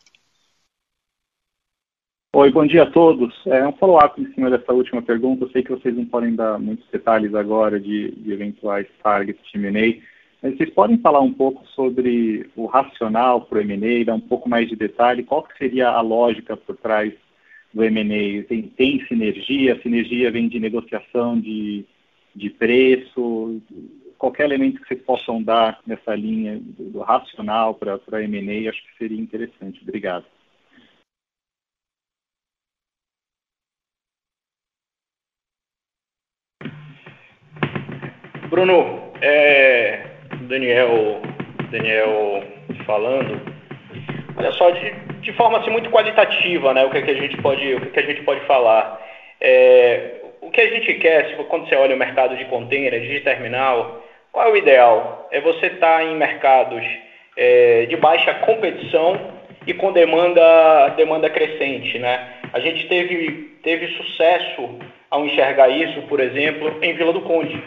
Oi, 2.35 2.51
bom 2.51 2.67
dia 2.67 2.83
a 2.83 2.91
todos. 2.91 3.33
É 3.47 3.65
um 3.65 3.73
follow-up 3.73 4.21
em 4.21 4.31
cima 4.35 4.51
dessa 4.51 4.71
última 4.73 5.01
pergunta. 5.01 5.45
Eu 5.45 5.49
sei 5.49 5.63
que 5.63 5.71
vocês 5.71 5.95
não 5.95 6.05
podem 6.05 6.35
dar 6.35 6.59
muitos 6.59 6.87
detalhes 6.91 7.33
agora 7.33 7.79
de, 7.79 8.11
de 8.11 8.31
eventuais 8.31 8.85
targets 9.01 9.43
de 9.51 9.57
M&A, 9.57 10.03
mas 10.39 10.55
vocês 10.55 10.69
podem 10.69 10.99
falar 10.99 11.21
um 11.21 11.33
pouco 11.33 11.65
sobre 11.69 12.47
o 12.55 12.67
racional 12.67 13.41
para 13.41 13.57
o 13.57 13.61
M&A, 13.61 14.05
dar 14.05 14.13
um 14.13 14.19
pouco 14.19 14.47
mais 14.47 14.69
de 14.69 14.75
detalhe, 14.75 15.23
qual 15.23 15.41
que 15.41 15.57
seria 15.57 15.89
a 15.89 16.01
lógica 16.01 16.55
por 16.55 16.77
trás 16.77 17.11
do 17.73 17.83
M&A? 17.83 18.43
Tem, 18.43 18.63
tem 18.63 19.05
sinergia? 19.07 19.73
A 19.73 19.81
sinergia 19.81 20.31
vem 20.31 20.47
de 20.47 20.59
negociação 20.59 21.39
de, 21.39 21.85
de 22.35 22.49
preço? 22.49 23.61
Qualquer 24.17 24.45
elemento 24.45 24.81
que 24.81 24.87
vocês 24.87 25.01
possam 25.01 25.41
dar 25.41 25.79
nessa 25.85 26.15
linha 26.15 26.59
do, 26.59 26.91
do 26.91 26.99
racional 26.99 27.75
para 27.75 28.23
M&A, 28.23 28.69
acho 28.69 28.81
que 28.83 28.97
seria 28.97 29.19
interessante. 29.19 29.81
Obrigado. 29.81 30.25
Bruno, 38.49 39.11
é, 39.19 40.05
Daniel, 40.47 41.21
Daniel 41.71 42.43
falando, 42.85 43.52
olha 44.37 44.51
só, 44.53 44.69
de, 44.71 44.91
de 45.21 45.33
forma 45.33 45.59
assim, 45.59 45.69
muito 45.69 45.89
qualitativa, 45.89 46.73
né, 46.73 46.85
o 46.85 46.89
que, 46.89 46.97
é 46.97 47.01
que 47.01 47.11
a 47.11 47.15
gente 47.15 47.37
pode, 47.37 47.73
o 47.75 47.81
que, 47.81 47.99
é 47.99 48.03
que 48.03 48.11
a 48.11 48.13
gente 48.15 48.25
pode 48.25 48.41
falar. 48.41 49.01
É, 49.39 50.21
o 50.41 50.49
que 50.49 50.61
a 50.61 50.69
gente 50.69 50.93
quer, 50.95 51.35
quando 51.47 51.67
você 51.67 51.75
olha 51.75 51.95
o 51.95 51.99
mercado 51.99 52.35
de 52.35 52.45
container, 52.45 52.99
de 52.99 53.19
terminal, 53.21 54.03
qual 54.31 54.47
é 54.47 54.51
o 54.51 54.57
ideal? 54.57 55.27
É 55.31 55.39
você 55.39 55.67
estar 55.67 55.97
tá 55.97 56.03
em 56.03 56.15
mercados 56.15 56.83
é, 57.37 57.85
de 57.85 57.95
baixa 57.97 58.33
competição 58.35 59.19
e 59.65 59.73
com 59.73 59.91
demanda, 59.91 60.89
demanda 60.97 61.29
crescente, 61.29 61.97
né? 61.99 62.29
A 62.51 62.59
gente 62.59 62.87
teve, 62.87 63.57
teve 63.63 63.87
sucesso 63.95 64.77
ao 65.09 65.25
enxergar 65.25 65.69
isso, 65.69 66.01
por 66.03 66.19
exemplo, 66.19 66.77
em 66.81 66.93
Vila 66.93 67.13
do 67.13 67.21
Conde, 67.21 67.63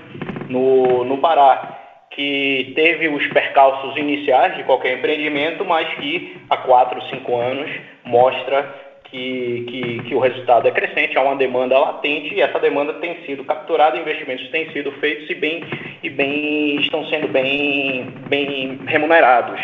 no, 0.48 1.04
no 1.04 1.18
Pará 1.18 1.75
que 2.16 2.72
teve 2.74 3.08
os 3.08 3.26
percalços 3.26 3.94
iniciais 3.94 4.56
de 4.56 4.64
qualquer 4.64 4.94
empreendimento, 4.94 5.66
mas 5.66 5.86
que 5.96 6.34
há 6.48 6.56
quatro, 6.56 7.00
cinco 7.10 7.36
anos 7.36 7.70
mostra 8.04 8.74
que, 9.04 9.64
que, 9.68 10.02
que, 10.04 10.14
o 10.14 10.18
resultado 10.18 10.66
é 10.66 10.70
crescente, 10.70 11.16
há 11.18 11.22
uma 11.22 11.36
demanda 11.36 11.78
latente 11.78 12.34
e 12.34 12.40
essa 12.40 12.58
demanda 12.58 12.94
tem 12.94 13.18
sido 13.26 13.44
capturada, 13.44 13.98
investimentos 13.98 14.48
têm 14.48 14.72
sido 14.72 14.90
feitos 14.92 15.28
e, 15.28 15.34
bem, 15.34 15.62
e 16.02 16.08
bem, 16.08 16.76
estão 16.76 17.04
sendo 17.06 17.28
bem, 17.28 18.06
bem 18.28 18.80
remunerados. 18.86 19.60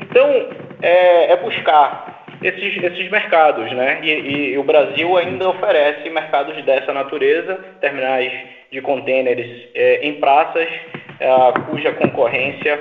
Então, 0.00 0.48
é, 0.80 1.32
é 1.32 1.36
buscar 1.36 2.24
esses, 2.42 2.82
esses 2.82 3.10
mercados, 3.10 3.70
né? 3.72 4.00
E, 4.02 4.10
e, 4.10 4.52
e, 4.54 4.58
o 4.58 4.64
Brasil 4.64 5.14
ainda 5.16 5.50
oferece 5.50 6.08
mercados 6.08 6.56
dessa 6.64 6.92
natureza, 6.92 7.54
terminais 7.82 8.32
de 8.70 8.80
contêineres 8.80 9.68
é, 9.74 10.06
em 10.06 10.14
praças, 10.14 10.68
cuja 11.68 11.92
concorrência, 11.92 12.78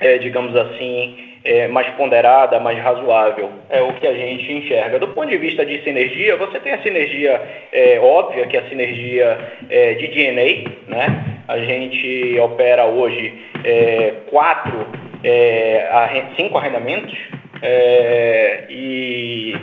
é, 0.00 0.18
digamos 0.18 0.54
assim, 0.56 1.32
é 1.44 1.68
mais 1.68 1.88
ponderada, 1.94 2.60
mais 2.60 2.78
razoável. 2.78 3.50
É 3.68 3.80
o 3.82 3.92
que 3.94 4.06
a 4.06 4.14
gente 4.14 4.52
enxerga. 4.52 4.98
Do 4.98 5.08
ponto 5.08 5.28
de 5.28 5.38
vista 5.38 5.64
de 5.64 5.82
sinergia, 5.82 6.36
você 6.36 6.60
tem 6.60 6.72
a 6.72 6.82
sinergia 6.82 7.40
é, 7.72 7.98
óbvia, 8.00 8.46
que 8.46 8.56
é 8.56 8.60
a 8.60 8.68
sinergia 8.68 9.38
é, 9.68 9.94
de 9.94 10.08
DNA. 10.08 10.70
Né? 10.88 11.24
A 11.48 11.58
gente 11.58 12.38
opera 12.38 12.86
hoje 12.86 13.34
é, 13.64 14.14
quatro, 14.30 14.86
é, 15.24 15.88
cinco 16.36 16.58
arrendamentos 16.58 17.16
é, 17.60 18.64
e 18.68 19.56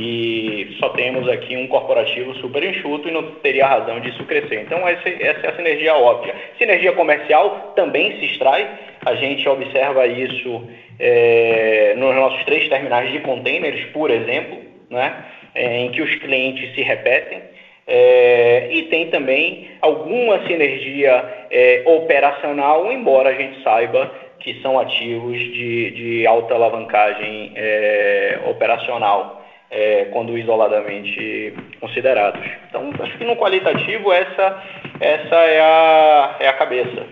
e 0.00 0.76
só 0.78 0.88
temos 0.90 1.28
aqui 1.28 1.56
um 1.56 1.66
corporativo 1.66 2.34
super 2.36 2.64
enxuto 2.64 3.06
e 3.08 3.12
não 3.12 3.22
teria 3.42 3.66
razão 3.66 4.00
disso 4.00 4.24
crescer. 4.24 4.62
Então, 4.62 4.88
essa, 4.88 5.08
essa 5.08 5.46
é 5.46 5.50
a 5.50 5.56
sinergia 5.56 5.94
óbvia. 5.94 6.34
Sinergia 6.56 6.92
comercial 6.92 7.74
também 7.76 8.18
se 8.18 8.24
extrai, 8.24 8.66
a 9.04 9.14
gente 9.14 9.46
observa 9.46 10.06
isso 10.06 10.68
é, 10.98 11.94
nos 11.96 12.14
nossos 12.14 12.42
três 12.44 12.66
terminais 12.68 13.12
de 13.12 13.20
containers, 13.20 13.84
por 13.92 14.10
exemplo, 14.10 14.58
né, 14.88 15.24
é, 15.54 15.80
em 15.80 15.90
que 15.90 16.00
os 16.00 16.14
clientes 16.16 16.74
se 16.74 16.80
repetem. 16.80 17.42
É, 17.86 18.68
e 18.70 18.82
tem 18.84 19.10
também 19.10 19.68
alguma 19.82 20.46
sinergia 20.46 21.24
é, 21.50 21.82
operacional, 21.84 22.90
embora 22.90 23.30
a 23.30 23.34
gente 23.34 23.62
saiba 23.62 24.10
que 24.38 24.62
são 24.62 24.78
ativos 24.78 25.38
de, 25.38 25.90
de 25.90 26.26
alta 26.26 26.54
alavancagem 26.54 27.52
é, 27.54 28.38
operacional, 28.46 29.39
é, 29.70 30.06
quando 30.06 30.36
isoladamente 30.36 31.54
considerados. 31.80 32.40
Então, 32.68 32.90
acho 33.00 33.16
que 33.16 33.24
no 33.24 33.36
qualitativo 33.36 34.12
essa, 34.12 34.62
essa 35.00 35.36
é, 35.36 35.60
a, 35.60 36.36
é 36.40 36.48
a 36.48 36.52
cabeça. 36.54 37.06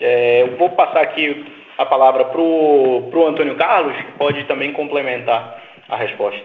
É, 0.00 0.42
eu 0.42 0.56
vou 0.56 0.70
passar 0.70 1.02
aqui 1.02 1.44
a 1.78 1.86
palavra 1.86 2.24
para 2.24 2.40
o 2.40 3.26
Antônio 3.26 3.54
Carlos, 3.56 3.96
que 3.96 4.12
pode 4.12 4.44
também 4.44 4.72
complementar 4.72 5.62
a 5.88 5.96
resposta. 5.96 6.44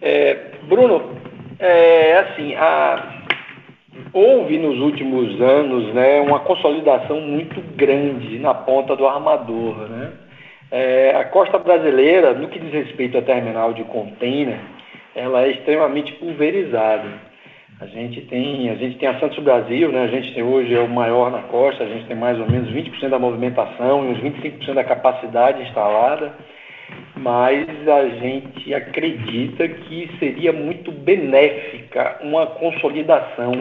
É, 0.00 0.36
Bruno, 0.62 1.16
é 1.58 2.18
assim, 2.18 2.54
a, 2.54 3.20
houve 4.12 4.58
nos 4.58 4.78
últimos 4.80 5.40
anos 5.40 5.92
né, 5.94 6.20
uma 6.20 6.40
consolidação 6.40 7.20
muito 7.20 7.60
grande 7.76 8.38
na 8.38 8.54
ponta 8.54 8.96
do 8.96 9.06
armador. 9.06 9.88
Né? 9.88 10.12
É, 10.70 11.16
a 11.16 11.24
costa 11.24 11.58
brasileira, 11.58 12.32
no 12.32 12.48
que 12.48 12.58
diz 12.58 12.72
respeito 12.72 13.18
a 13.18 13.22
terminal 13.22 13.72
de 13.72 13.84
container, 13.84 14.58
ela 15.14 15.42
é 15.42 15.50
extremamente 15.50 16.12
pulverizada. 16.14 17.30
A 17.80 17.86
gente 17.86 18.20
tem, 18.22 18.68
a 18.68 18.74
gente 18.74 18.98
tem 18.98 19.08
a 19.08 19.18
Santos 19.18 19.38
Brasil, 19.42 19.90
né? 19.90 20.02
A 20.02 20.08
gente 20.08 20.34
tem 20.34 20.42
hoje 20.42 20.74
é 20.74 20.80
o 20.80 20.88
maior 20.88 21.30
na 21.30 21.42
costa, 21.44 21.82
a 21.82 21.88
gente 21.88 22.06
tem 22.06 22.16
mais 22.16 22.38
ou 22.38 22.46
menos 22.46 22.70
20% 22.70 23.08
da 23.08 23.18
movimentação 23.18 24.04
e 24.04 24.08
uns 24.08 24.18
25% 24.18 24.74
da 24.74 24.84
capacidade 24.84 25.62
instalada, 25.62 26.34
mas 27.16 27.66
a 27.88 28.08
gente 28.08 28.74
acredita 28.74 29.66
que 29.66 30.10
seria 30.18 30.52
muito 30.52 30.92
benéfica 30.92 32.18
uma 32.22 32.46
consolidação 32.48 33.52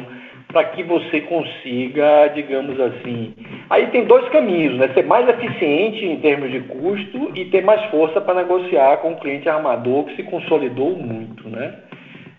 para 0.50 0.66
que 0.66 0.84
você 0.84 1.22
consiga, 1.22 2.28
digamos 2.36 2.78
assim. 2.80 3.34
Aí 3.70 3.88
tem 3.88 4.06
dois 4.06 4.28
caminhos, 4.30 4.78
né? 4.78 4.90
Ser 4.94 5.06
mais 5.06 5.30
eficiente 5.30 6.04
em 6.04 6.20
termos 6.20 6.52
de 6.52 6.62
custo 6.62 7.32
e 7.36 7.46
ter 7.46 7.64
mais 7.64 7.84
força 7.92 8.20
para 8.20 8.34
negociar 8.34 8.98
com 8.98 9.14
o 9.14 9.20
cliente 9.20 9.48
armador 9.48 10.06
que 10.06 10.16
se 10.16 10.24
consolidou 10.24 10.96
muito, 10.96 11.48
né? 11.48 11.76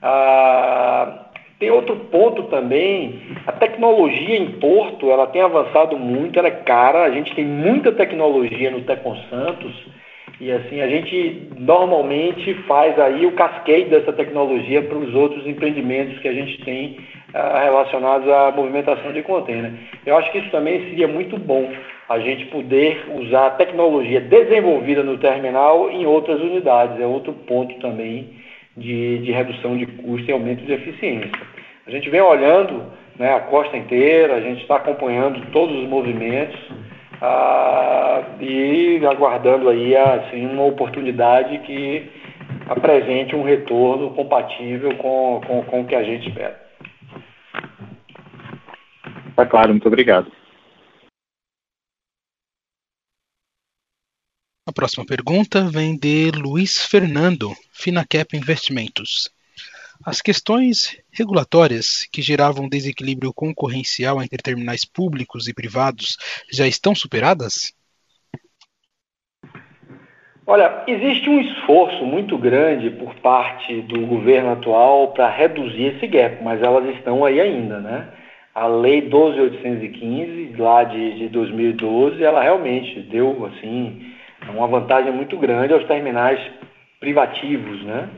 Ah, 0.03 1.26
tem 1.61 1.70
outro 1.70 1.95
ponto 1.95 2.45
também, 2.45 3.20
a 3.47 3.53
tecnologia 3.53 4.39
em 4.39 4.53
Porto, 4.53 5.11
ela 5.11 5.26
tem 5.26 5.43
avançado 5.43 5.97
muito, 5.99 6.39
ela 6.39 6.49
é 6.49 6.53
cara, 6.53 7.05
a 7.05 7.11
gente 7.11 7.35
tem 7.35 7.45
muita 7.45 7.93
tecnologia 7.93 8.70
no 8.70 8.81
Tecon 8.81 9.14
Santos, 9.28 9.87
e 10.41 10.51
assim, 10.53 10.81
a 10.81 10.89
gente 10.89 11.49
normalmente 11.59 12.55
faz 12.66 12.99
aí 12.99 13.26
o 13.26 13.33
cascade 13.33 13.85
dessa 13.85 14.12
tecnologia 14.12 14.83
para 14.83 14.97
os 14.97 15.14
outros 15.14 15.47
empreendimentos 15.47 16.18
que 16.18 16.28
a 16.28 16.33
gente 16.33 16.64
tem 16.64 16.99
ah, 17.35 17.61
relacionados 17.62 18.28
à 18.28 18.51
movimentação 18.51 19.12
de 19.12 19.22
container. 19.22 19.72
Eu 20.05 20.16
acho 20.16 20.31
que 20.33 20.39
isso 20.39 20.51
também 20.51 20.81
seria 20.89 21.09
muito 21.09 21.39
bom, 21.39 21.70
a 22.09 22.18
gente 22.18 22.47
poder 22.47 23.05
usar 23.14 23.47
a 23.47 23.51
tecnologia 23.51 24.20
desenvolvida 24.20 25.03
no 25.03 25.18
terminal 25.18 25.91
em 25.91 26.07
outras 26.07 26.41
unidades. 26.41 27.01
É 27.01 27.07
outro 27.07 27.33
ponto 27.33 27.74
também 27.78 28.31
de, 28.76 29.18
de 29.18 29.31
redução 29.31 29.76
de 29.76 29.87
custo 29.87 30.28
e 30.28 30.33
aumento 30.33 30.64
de 30.64 30.72
eficiência. 30.72 31.31
A 31.87 31.91
gente 31.91 32.09
vem 32.11 32.20
olhando 32.20 32.85
né, 33.18 33.35
a 33.35 33.41
costa 33.41 33.76
inteira, 33.76 34.35
a 34.35 34.41
gente 34.41 34.62
está 34.62 34.76
acompanhando 34.76 35.53
todos 35.53 35.76
os 35.76 35.89
movimentos 35.89 36.59
ah, 37.21 38.23
e 38.41 39.05
aguardando 39.07 39.68
aí 39.68 39.97
assim, 39.97 40.47
uma 40.47 40.64
oportunidade 40.64 41.59
que 41.61 42.11
apresente 42.68 43.35
um 43.35 43.43
retorno 43.43 44.14
compatível 44.14 44.97
com, 44.97 45.41
com, 45.47 45.62
com 45.64 45.81
o 45.83 45.87
que 45.87 45.95
a 45.95 46.03
gente 46.03 46.29
espera. 46.29 46.61
Está 49.29 49.47
claro, 49.47 49.71
muito 49.71 49.89
obrigado. 49.89 50.31
A 54.66 54.73
próxima 54.73 55.05
pergunta 55.05 55.68
vem 55.68 55.99
de 55.99 56.31
Luiz 56.31 56.87
Fernando, 56.87 57.51
Finacap 57.73 58.37
Investimentos. 58.37 59.29
As 60.05 60.22
questões 60.22 60.96
regulatórias 61.12 62.09
que 62.11 62.22
geravam 62.22 62.66
desequilíbrio 62.66 63.34
concorrencial 63.34 64.22
entre 64.22 64.38
terminais 64.42 64.82
públicos 64.82 65.46
e 65.46 65.53
privados 65.53 66.16
já 66.51 66.66
estão 66.66 66.94
superadas? 66.94 67.74
Olha, 70.46 70.84
existe 70.86 71.28
um 71.28 71.38
esforço 71.40 72.05
muito 72.07 72.38
grande 72.38 72.90
por 72.90 73.14
parte 73.16 73.82
do 73.82 74.07
governo 74.07 74.53
atual 74.53 75.12
para 75.12 75.28
reduzir 75.28 75.94
esse 75.94 76.07
gap, 76.07 76.42
mas 76.42 76.62
elas 76.62 76.96
estão 76.96 77.22
aí 77.22 77.38
ainda, 77.38 77.78
né? 77.78 78.09
A 78.55 78.66
Lei 78.66 79.03
12.815, 79.03 80.59
lá 80.59 80.82
de, 80.82 81.18
de 81.18 81.28
2012, 81.28 82.24
ela 82.24 82.42
realmente 82.42 83.01
deu, 83.03 83.46
assim, 83.46 84.12
uma 84.48 84.66
vantagem 84.66 85.12
muito 85.12 85.36
grande 85.36 85.74
aos 85.74 85.84
terminais 85.84 86.40
privativos, 86.98 87.84
né? 87.84 88.09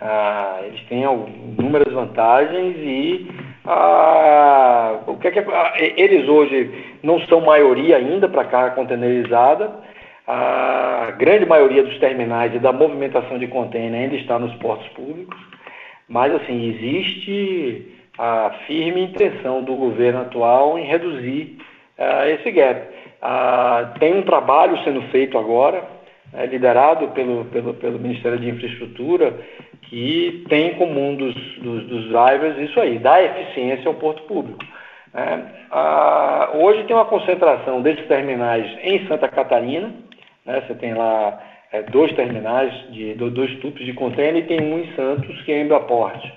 Ah, 0.00 0.60
eles 0.64 0.80
têm 0.88 1.02
inúmeras 1.02 1.92
vantagens 1.92 2.76
e 2.78 3.28
ah, 3.64 5.00
o 5.06 5.16
que 5.16 5.28
é 5.28 5.30
que, 5.30 5.38
ah, 5.40 5.72
eles 5.76 6.28
hoje 6.28 6.70
não 7.02 7.20
são 7.26 7.40
maioria 7.40 7.96
ainda 7.96 8.28
para 8.28 8.44
carga 8.44 8.76
containerizada. 8.76 9.70
A 10.26 11.12
grande 11.18 11.46
maioria 11.46 11.82
dos 11.82 11.98
terminais 11.98 12.54
e 12.54 12.58
da 12.58 12.72
movimentação 12.72 13.38
de 13.38 13.46
contêiner 13.46 14.02
ainda 14.02 14.16
está 14.16 14.38
nos 14.38 14.54
portos 14.56 14.86
públicos, 14.88 15.38
mas 16.06 16.34
assim 16.34 16.68
existe 16.68 17.94
a 18.18 18.50
firme 18.66 19.04
intenção 19.04 19.62
do 19.62 19.74
governo 19.74 20.22
atual 20.22 20.78
em 20.78 20.84
reduzir 20.84 21.56
ah, 21.98 22.28
esse 22.28 22.50
gap. 22.50 22.88
Ah, 23.20 23.94
tem 23.98 24.14
um 24.14 24.22
trabalho 24.22 24.82
sendo 24.84 25.02
feito 25.10 25.36
agora, 25.38 25.82
é, 26.32 26.46
liderado 26.46 27.08
pelo, 27.08 27.44
pelo, 27.46 27.74
pelo 27.74 27.98
Ministério 27.98 28.38
de 28.38 28.48
Infraestrutura, 28.48 29.34
que 29.82 30.44
tem 30.48 30.74
como 30.74 31.00
um 31.00 31.14
dos, 31.14 31.34
dos, 31.58 31.86
dos 31.86 32.08
drivers 32.08 32.58
isso 32.58 32.78
aí, 32.80 32.98
dar 32.98 33.22
eficiência 33.22 33.88
ao 33.88 33.94
porto 33.94 34.22
público. 34.24 34.64
É, 35.14 35.40
a, 35.70 36.50
hoje 36.54 36.84
tem 36.84 36.94
uma 36.94 37.06
concentração 37.06 37.80
desses 37.80 38.06
terminais 38.06 38.66
em 38.82 39.06
Santa 39.06 39.28
Catarina, 39.28 39.92
né, 40.44 40.62
você 40.66 40.74
tem 40.74 40.94
lá 40.94 41.42
é, 41.72 41.82
dois 41.82 42.12
terminais, 42.12 42.72
de, 42.90 43.14
dois 43.14 43.54
tubos 43.60 43.84
de 43.84 43.92
contêiner 43.94 44.44
e 44.44 44.46
tem 44.46 44.60
um 44.60 44.78
em 44.78 44.92
Santos 44.94 45.40
que 45.42 45.52
é 45.52 45.60
Embraporte. 45.60 46.32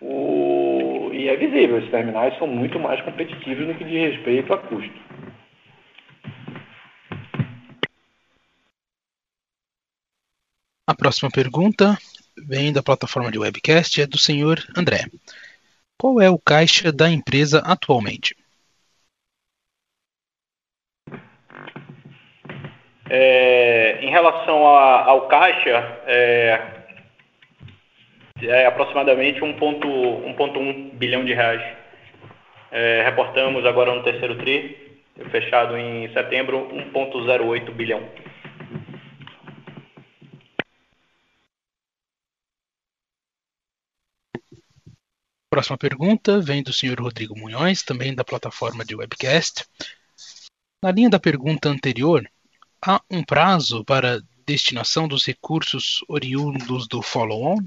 O, 0.00 1.10
e 1.12 1.28
é 1.28 1.36
visível, 1.36 1.78
esses 1.78 1.90
terminais 1.90 2.36
são 2.38 2.46
muito 2.46 2.78
mais 2.78 3.00
competitivos 3.00 3.66
no 3.66 3.74
que 3.74 3.84
diz 3.84 4.14
respeito 4.14 4.52
a 4.52 4.58
custo. 4.58 5.05
A 10.88 10.94
próxima 10.94 11.28
pergunta 11.28 11.98
vem 12.46 12.72
da 12.72 12.80
plataforma 12.80 13.32
de 13.32 13.40
webcast, 13.40 14.00
é 14.00 14.06
do 14.06 14.16
senhor 14.16 14.58
André. 14.76 15.06
Qual 15.98 16.20
é 16.20 16.30
o 16.30 16.38
caixa 16.38 16.92
da 16.92 17.10
empresa 17.10 17.58
atualmente? 17.58 18.36
É, 23.10 23.98
em 24.00 24.10
relação 24.10 24.64
a, 24.68 25.04
ao 25.06 25.26
caixa, 25.26 26.00
é, 26.06 26.60
é 28.42 28.66
aproximadamente 28.66 29.40
1,1 29.40 30.92
bilhão 30.92 31.24
de 31.24 31.34
reais. 31.34 31.62
É, 32.70 33.02
reportamos 33.04 33.66
agora 33.66 33.92
no 33.92 34.04
terceiro 34.04 34.36
TRI, 34.36 35.00
fechado 35.32 35.76
em 35.76 36.12
setembro, 36.12 36.68
1,08 36.92 37.72
bilhão. 37.72 38.08
Próxima 45.48 45.78
pergunta 45.78 46.40
vem 46.40 46.62
do 46.62 46.72
senhor 46.72 47.00
Rodrigo 47.00 47.38
Munhões, 47.38 47.82
também 47.82 48.14
da 48.14 48.24
plataforma 48.24 48.84
de 48.84 48.96
webcast. 48.96 49.64
Na 50.82 50.90
linha 50.90 51.08
da 51.08 51.20
pergunta 51.20 51.68
anterior, 51.68 52.28
há 52.84 53.00
um 53.10 53.22
prazo 53.22 53.84
para 53.84 54.20
destinação 54.46 55.08
dos 55.08 55.24
recursos 55.24 56.04
oriundos 56.08 56.86
do 56.88 57.00
follow-on? 57.00 57.58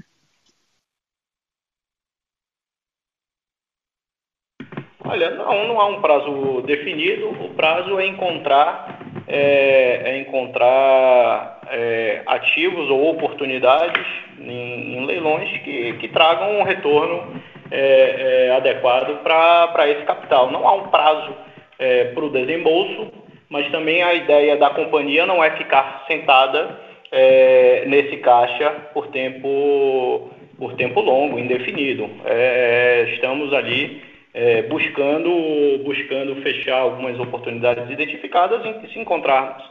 Olha, 5.04 5.30
não, 5.30 5.68
não 5.68 5.80
há 5.80 5.86
um 5.86 6.00
prazo 6.00 6.62
definido. 6.62 7.30
O 7.30 7.54
prazo 7.54 7.98
é 7.98 8.06
encontrar, 8.06 9.00
é, 9.26 10.02
é 10.04 10.20
encontrar 10.20 11.60
é, 11.68 12.22
ativos 12.26 12.88
ou 12.90 13.10
oportunidades 13.10 14.06
em, 14.38 14.96
em 14.96 15.06
leilões 15.06 15.50
que, 15.62 15.94
que, 15.94 16.08
tragam 16.08 16.60
um 16.60 16.62
retorno 16.62 17.42
é, 17.70 18.46
é 18.46 18.50
adequado 18.52 19.22
para 19.22 19.88
esse 19.88 20.02
capital. 20.04 20.50
Não 20.50 20.66
há 20.66 20.74
um 20.74 20.88
prazo 20.88 21.34
é, 21.78 22.04
para 22.04 22.24
o 22.24 22.30
desembolso, 22.30 23.12
mas 23.48 23.70
também 23.70 24.02
a 24.02 24.14
ideia 24.14 24.56
da 24.56 24.70
companhia 24.70 25.26
não 25.26 25.42
é 25.42 25.50
ficar 25.52 26.04
sentada 26.06 26.78
é, 27.10 27.84
nesse 27.86 28.16
caixa 28.18 28.70
por 28.92 29.08
tempo 29.08 30.30
por 30.60 30.74
tempo 30.74 31.00
longo, 31.00 31.38
indefinido. 31.38 32.08
É, 32.26 33.06
estamos 33.14 33.50
ali 33.54 34.02
é, 34.34 34.62
buscando, 34.62 35.82
buscando 35.82 36.36
fechar 36.42 36.76
algumas 36.76 37.18
oportunidades 37.18 37.90
identificadas 37.90 38.60
e 38.84 38.92
se 38.92 38.98
encontrarmos, 38.98 39.64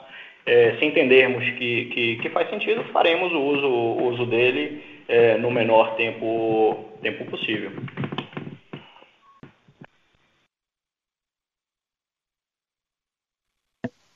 é, 0.47 0.75
se 0.79 0.85
entendermos 0.85 1.43
que, 1.51 1.85
que, 1.85 2.15
que, 2.17 2.29
faz 2.29 2.49
sentido, 2.49 2.83
faremos 2.85 3.31
o 3.31 3.39
uso, 3.39 3.67
o 3.67 4.07
uso 4.07 4.25
dele 4.25 4.81
é, 5.09 5.37
no 5.39 5.49
menor 5.49 5.95
tempo, 5.97 6.85
tempo 7.01 7.25
possível. 7.31 7.71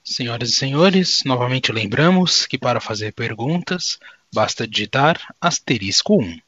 Senhoras 0.03 0.49
e 0.49 0.53
senhores, 0.53 1.23
novamente 1.23 1.71
lembramos 1.71 2.45
que 2.45 2.59
para 2.59 2.79
fazer 2.79 3.13
perguntas 3.13 3.97
basta 4.31 4.67
digitar 4.67 5.19
asterisco 5.41 6.21
1. 6.21 6.39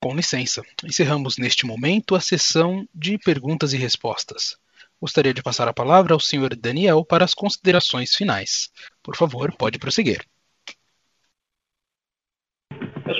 Com 0.00 0.14
licença, 0.14 0.62
encerramos 0.84 1.36
neste 1.36 1.66
momento 1.66 2.14
a 2.14 2.20
sessão 2.20 2.86
de 2.94 3.18
perguntas 3.18 3.72
e 3.72 3.76
respostas. 3.76 4.56
Gostaria 5.00 5.34
de 5.34 5.42
passar 5.42 5.66
a 5.66 5.72
palavra 5.72 6.14
ao 6.14 6.20
Sr. 6.20 6.54
Daniel 6.56 7.04
para 7.04 7.24
as 7.24 7.34
considerações 7.34 8.14
finais. 8.14 8.70
Por 9.02 9.16
favor, 9.16 9.52
pode 9.56 9.78
prosseguir. 9.78 10.24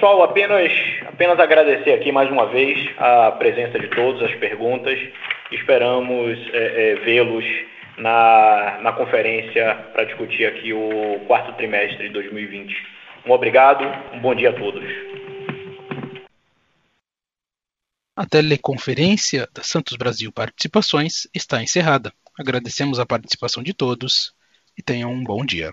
Pessoal, 0.03 0.25
apenas, 0.25 0.73
apenas 1.07 1.39
agradecer 1.39 1.93
aqui 1.93 2.11
mais 2.11 2.29
uma 2.29 2.47
vez 2.47 2.91
a 2.99 3.31
presença 3.31 3.79
de 3.79 3.87
todos, 3.87 4.21
as 4.21 4.35
perguntas. 4.35 4.99
Esperamos 5.53 6.37
é, 6.53 6.91
é, 6.91 6.95
vê-los 7.05 7.45
na, 7.99 8.81
na 8.83 8.93
conferência 8.95 9.77
para 9.93 10.03
discutir 10.03 10.45
aqui 10.45 10.73
o 10.73 11.21
quarto 11.29 11.53
trimestre 11.57 12.09
de 12.09 12.15
2020. 12.15 12.75
Um 13.25 13.31
obrigado, 13.31 13.85
um 14.13 14.19
bom 14.19 14.35
dia 14.35 14.51
a 14.51 14.53
todos. 14.53 14.83
A 18.17 18.27
teleconferência 18.27 19.49
da 19.55 19.63
Santos 19.63 19.97
Brasil 19.97 20.33
Participações 20.33 21.29
está 21.33 21.63
encerrada. 21.63 22.13
Agradecemos 22.37 22.99
a 22.99 23.07
participação 23.07 23.63
de 23.63 23.73
todos 23.73 24.35
e 24.77 24.83
tenham 24.83 25.13
um 25.13 25.23
bom 25.23 25.47
dia. 25.47 25.73